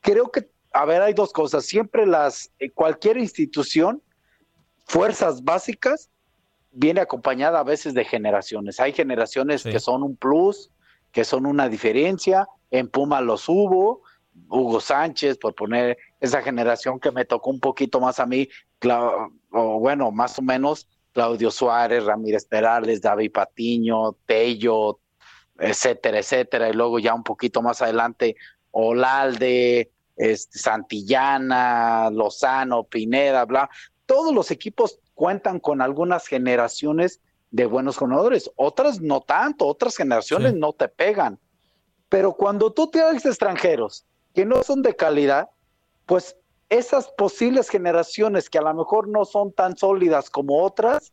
creo 0.00 0.30
que, 0.30 0.48
a 0.72 0.84
ver, 0.84 1.02
hay 1.02 1.14
dos 1.14 1.32
cosas. 1.32 1.64
Siempre 1.64 2.06
las, 2.06 2.50
eh, 2.58 2.70
cualquier 2.70 3.16
institución, 3.16 4.02
fuerzas 4.84 5.42
básicas, 5.42 6.10
viene 6.72 7.00
acompañada 7.00 7.60
a 7.60 7.64
veces 7.64 7.94
de 7.94 8.04
generaciones. 8.04 8.80
Hay 8.80 8.92
generaciones 8.92 9.62
que 9.62 9.78
son 9.78 10.02
un 10.02 10.16
plus, 10.16 10.70
que 11.12 11.24
son 11.24 11.46
una 11.46 11.68
diferencia. 11.68 12.48
En 12.70 12.88
Puma 12.88 13.20
los 13.20 13.48
hubo, 13.48 14.02
Hugo 14.48 14.80
Sánchez, 14.80 15.38
por 15.38 15.54
poner 15.54 15.96
esa 16.20 16.42
generación 16.42 16.98
que 16.98 17.12
me 17.12 17.24
tocó 17.24 17.50
un 17.50 17.60
poquito 17.60 18.00
más 18.00 18.18
a 18.18 18.26
mí, 18.26 18.48
o 19.52 19.78
bueno, 19.78 20.10
más 20.10 20.38
o 20.38 20.42
menos, 20.42 20.88
Claudio 21.12 21.52
Suárez, 21.52 22.04
Ramírez 22.04 22.44
Perales, 22.44 23.00
David 23.00 23.30
Patiño, 23.30 24.14
Tello, 24.26 24.98
etcétera, 25.58 26.18
etcétera, 26.18 26.68
y 26.68 26.72
luego 26.72 26.98
ya 26.98 27.14
un 27.14 27.22
poquito 27.22 27.62
más 27.62 27.82
adelante 27.82 28.36
Olalde, 28.70 29.90
este, 30.16 30.58
Santillana, 30.58 32.10
Lozano, 32.10 32.84
Pineda, 32.84 33.44
bla, 33.44 33.70
todos 34.06 34.34
los 34.34 34.50
equipos 34.50 34.98
cuentan 35.14 35.60
con 35.60 35.80
algunas 35.80 36.26
generaciones 36.26 37.20
de 37.50 37.66
buenos 37.66 37.96
jugadores, 37.96 38.50
otras 38.56 39.00
no 39.00 39.20
tanto, 39.20 39.66
otras 39.66 39.96
generaciones 39.96 40.54
no 40.54 40.72
te 40.72 40.88
pegan. 40.88 41.38
Pero 42.08 42.32
cuando 42.32 42.72
tú 42.72 42.90
tienes 42.90 43.24
extranjeros 43.24 44.04
que 44.34 44.44
no 44.44 44.62
son 44.64 44.82
de 44.82 44.96
calidad, 44.96 45.48
pues 46.06 46.36
esas 46.68 47.08
posibles 47.12 47.68
generaciones 47.68 48.50
que 48.50 48.58
a 48.58 48.62
lo 48.62 48.74
mejor 48.74 49.08
no 49.08 49.24
son 49.24 49.52
tan 49.52 49.76
sólidas 49.76 50.30
como 50.30 50.64
otras, 50.64 51.12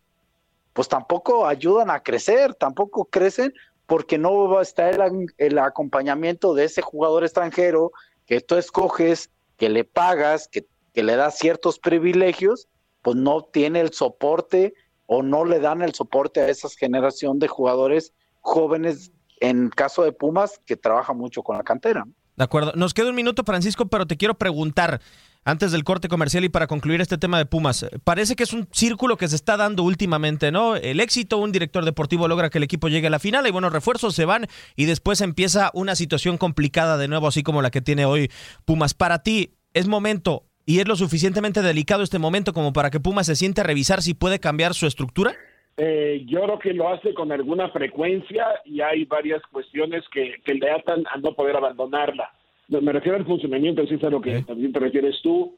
pues 0.74 0.88
tampoco 0.88 1.46
ayudan 1.46 1.92
a 1.92 2.02
crecer, 2.02 2.56
tampoco 2.56 3.06
crecen 3.06 3.54
porque 3.92 4.18
no 4.18 4.48
va 4.48 4.60
a 4.60 4.62
estar 4.62 5.02
el, 5.02 5.26
el 5.38 5.60
acompañamiento 5.60 6.54
de 6.54 6.64
ese 6.64 6.82
jugador 6.82 7.26
extranjero 7.26 7.92
que 8.26 8.40
tú 8.40 8.56
escoges, 8.56 9.32
que 9.58 9.68
le 9.68 9.84
pagas, 9.84 10.48
que, 10.48 10.66
que 10.94 11.04
le 11.04 11.18
das 11.18 11.38
ciertos 11.38 11.78
privilegios, 11.78 12.70
pues 13.02 13.18
no 13.18 13.42
tiene 13.44 13.82
el 13.82 13.92
soporte 13.92 14.74
o 15.08 15.24
no 15.24 15.44
le 15.44 15.60
dan 15.60 15.82
el 15.82 15.94
soporte 15.94 16.40
a 16.40 16.48
esa 16.48 16.70
generación 16.70 17.38
de 17.38 17.50
jugadores 17.50 18.14
jóvenes, 18.40 19.12
en 19.42 19.68
caso 19.68 20.06
de 20.06 20.14
Pumas, 20.14 20.62
que 20.66 20.78
trabaja 20.78 21.12
mucho 21.12 21.44
con 21.44 21.58
la 21.58 21.64
cantera. 21.64 22.06
De 22.38 22.46
acuerdo. 22.46 22.72
Nos 22.78 22.94
queda 22.94 23.10
un 23.10 23.16
minuto, 23.16 23.44
Francisco, 23.44 23.88
pero 23.88 24.08
te 24.08 24.16
quiero 24.16 24.36
preguntar, 24.36 25.02
antes 25.44 25.72
del 25.72 25.84
corte 25.84 26.08
comercial 26.08 26.44
y 26.44 26.50
para 26.50 26.68
concluir 26.68 27.02
este 27.02 27.18
tema 27.18 27.38
de 27.38 27.46
Pumas, 27.46 27.90
parece 28.04 28.36
que 28.36 28.44
es 28.44 28.54
un 28.54 28.68
círculo 28.72 29.18
que 29.18 29.28
se 29.28 29.36
está 29.36 29.58
dando 29.58 29.84
últimamente, 29.84 30.52
¿no? 30.52 30.76
El 30.76 31.00
éxito, 31.00 31.38
un 31.38 31.52
director 31.52 31.84
deportivo 31.84 32.28
logra 32.28 32.50
que 32.50 32.60
el 32.60 32.64
equipo 32.64 32.90
llegue 32.90 33.08
a 33.08 33.10
la 33.10 33.20
final, 33.20 33.48
y 33.48 33.52
buenos 33.52 33.74
refuerzos, 33.74 34.14
se 34.14 34.26
van 34.26 34.48
y 34.76 34.86
después 34.86 35.22
empieza 35.22 35.72
una 35.74 35.96
situación 35.96 36.38
complicada 36.38 36.98
de 36.98 37.08
nuevo, 37.08 37.28
así 37.28 37.42
como 37.44 37.62
la 37.62 37.72
que 37.72 37.82
tiene 37.82 38.06
hoy 38.06 38.30
Pumas. 38.66 38.94
Para 38.94 39.24
ti, 39.24 39.56
¿es 39.74 39.88
momento 39.88 40.44
y 40.66 40.80
es 40.80 40.88
lo 40.88 40.96
suficientemente 40.96 41.62
delicado 41.62 42.04
este 42.04 42.20
momento 42.20 42.54
como 42.54 42.72
para 42.72 42.92
que 42.92 43.00
Pumas 43.00 43.26
se 43.26 43.36
siente 43.36 43.62
a 43.62 43.64
revisar 43.64 44.02
si 44.02 44.14
puede 44.14 44.40
cambiar 44.40 44.74
su 44.76 44.86
estructura? 44.86 45.34
Eh, 45.78 46.24
yo 46.28 46.42
creo 46.42 46.60
que 46.60 46.74
lo 46.74 46.90
hace 46.90 47.14
con 47.14 47.32
alguna 47.32 47.70
frecuencia 47.70 48.46
y 48.66 48.82
hay 48.82 49.06
varias 49.06 49.42
cuestiones 49.52 50.04
que, 50.14 50.36
que 50.46 50.54
le 50.54 50.70
atan 50.70 51.04
a 51.12 51.18
no 51.18 51.34
poder 51.34 51.56
abandonarla 51.56 52.32
me 52.80 52.94
refiero 52.94 53.18
al 53.18 53.26
funcionamiento, 53.26 53.82
es 53.82 54.04
a 54.04 54.10
lo 54.10 54.22
que 54.22 54.44
también 54.44 54.72
te 54.72 54.80
refieres 54.80 55.16
tú, 55.22 55.56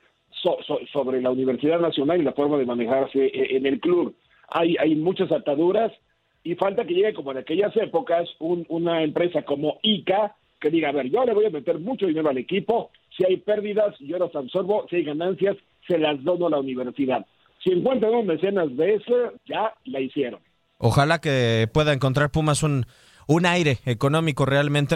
sobre 0.91 1.21
la 1.21 1.29
Universidad 1.29 1.79
Nacional 1.79 2.19
y 2.19 2.23
la 2.23 2.33
forma 2.33 2.57
de 2.57 2.65
manejarse 2.65 3.25
eh, 3.25 3.55
en 3.55 3.65
el 3.65 3.79
club. 3.79 4.15
Hay, 4.49 4.75
hay 4.79 4.95
muchas 4.95 5.31
ataduras 5.31 5.91
y 6.43 6.55
falta 6.55 6.85
que 6.85 6.93
llegue 6.93 7.13
como 7.13 7.31
en 7.31 7.37
aquellas 7.37 7.75
épocas 7.77 8.27
una 8.39 9.03
empresa 9.03 9.43
como 9.43 9.79
ICA 9.81 10.35
que 10.59 10.69
diga, 10.69 10.89
a 10.89 10.93
ver, 10.93 11.09
yo 11.09 11.23
le 11.25 11.33
voy 11.33 11.45
a 11.45 11.49
meter 11.49 11.79
mucho 11.79 12.07
dinero 12.07 12.29
al 12.29 12.37
equipo, 12.37 12.89
si 13.15 13.25
hay 13.25 13.37
pérdidas, 13.37 13.95
yo 13.99 14.17
las 14.17 14.33
absorbo, 14.33 14.85
si 14.89 14.97
hay 14.97 15.03
ganancias, 15.03 15.57
se 15.87 15.97
las 15.97 16.23
dono 16.23 16.47
a 16.47 16.51
la 16.51 16.59
universidad. 16.59 17.25
Si 17.63 17.71
encuentran 17.71 18.13
un 18.13 18.27
mecenas 18.27 18.75
de 18.75 18.95
eso, 18.95 19.33
ya 19.45 19.73
la 19.85 19.99
hicieron. 19.99 20.39
Ojalá 20.77 21.19
que 21.19 21.67
pueda 21.73 21.93
encontrar 21.93 22.31
Pumas 22.31 22.63
un, 22.63 22.85
un 23.27 23.45
aire 23.45 23.77
económico 23.85 24.45
realmente. 24.45 24.95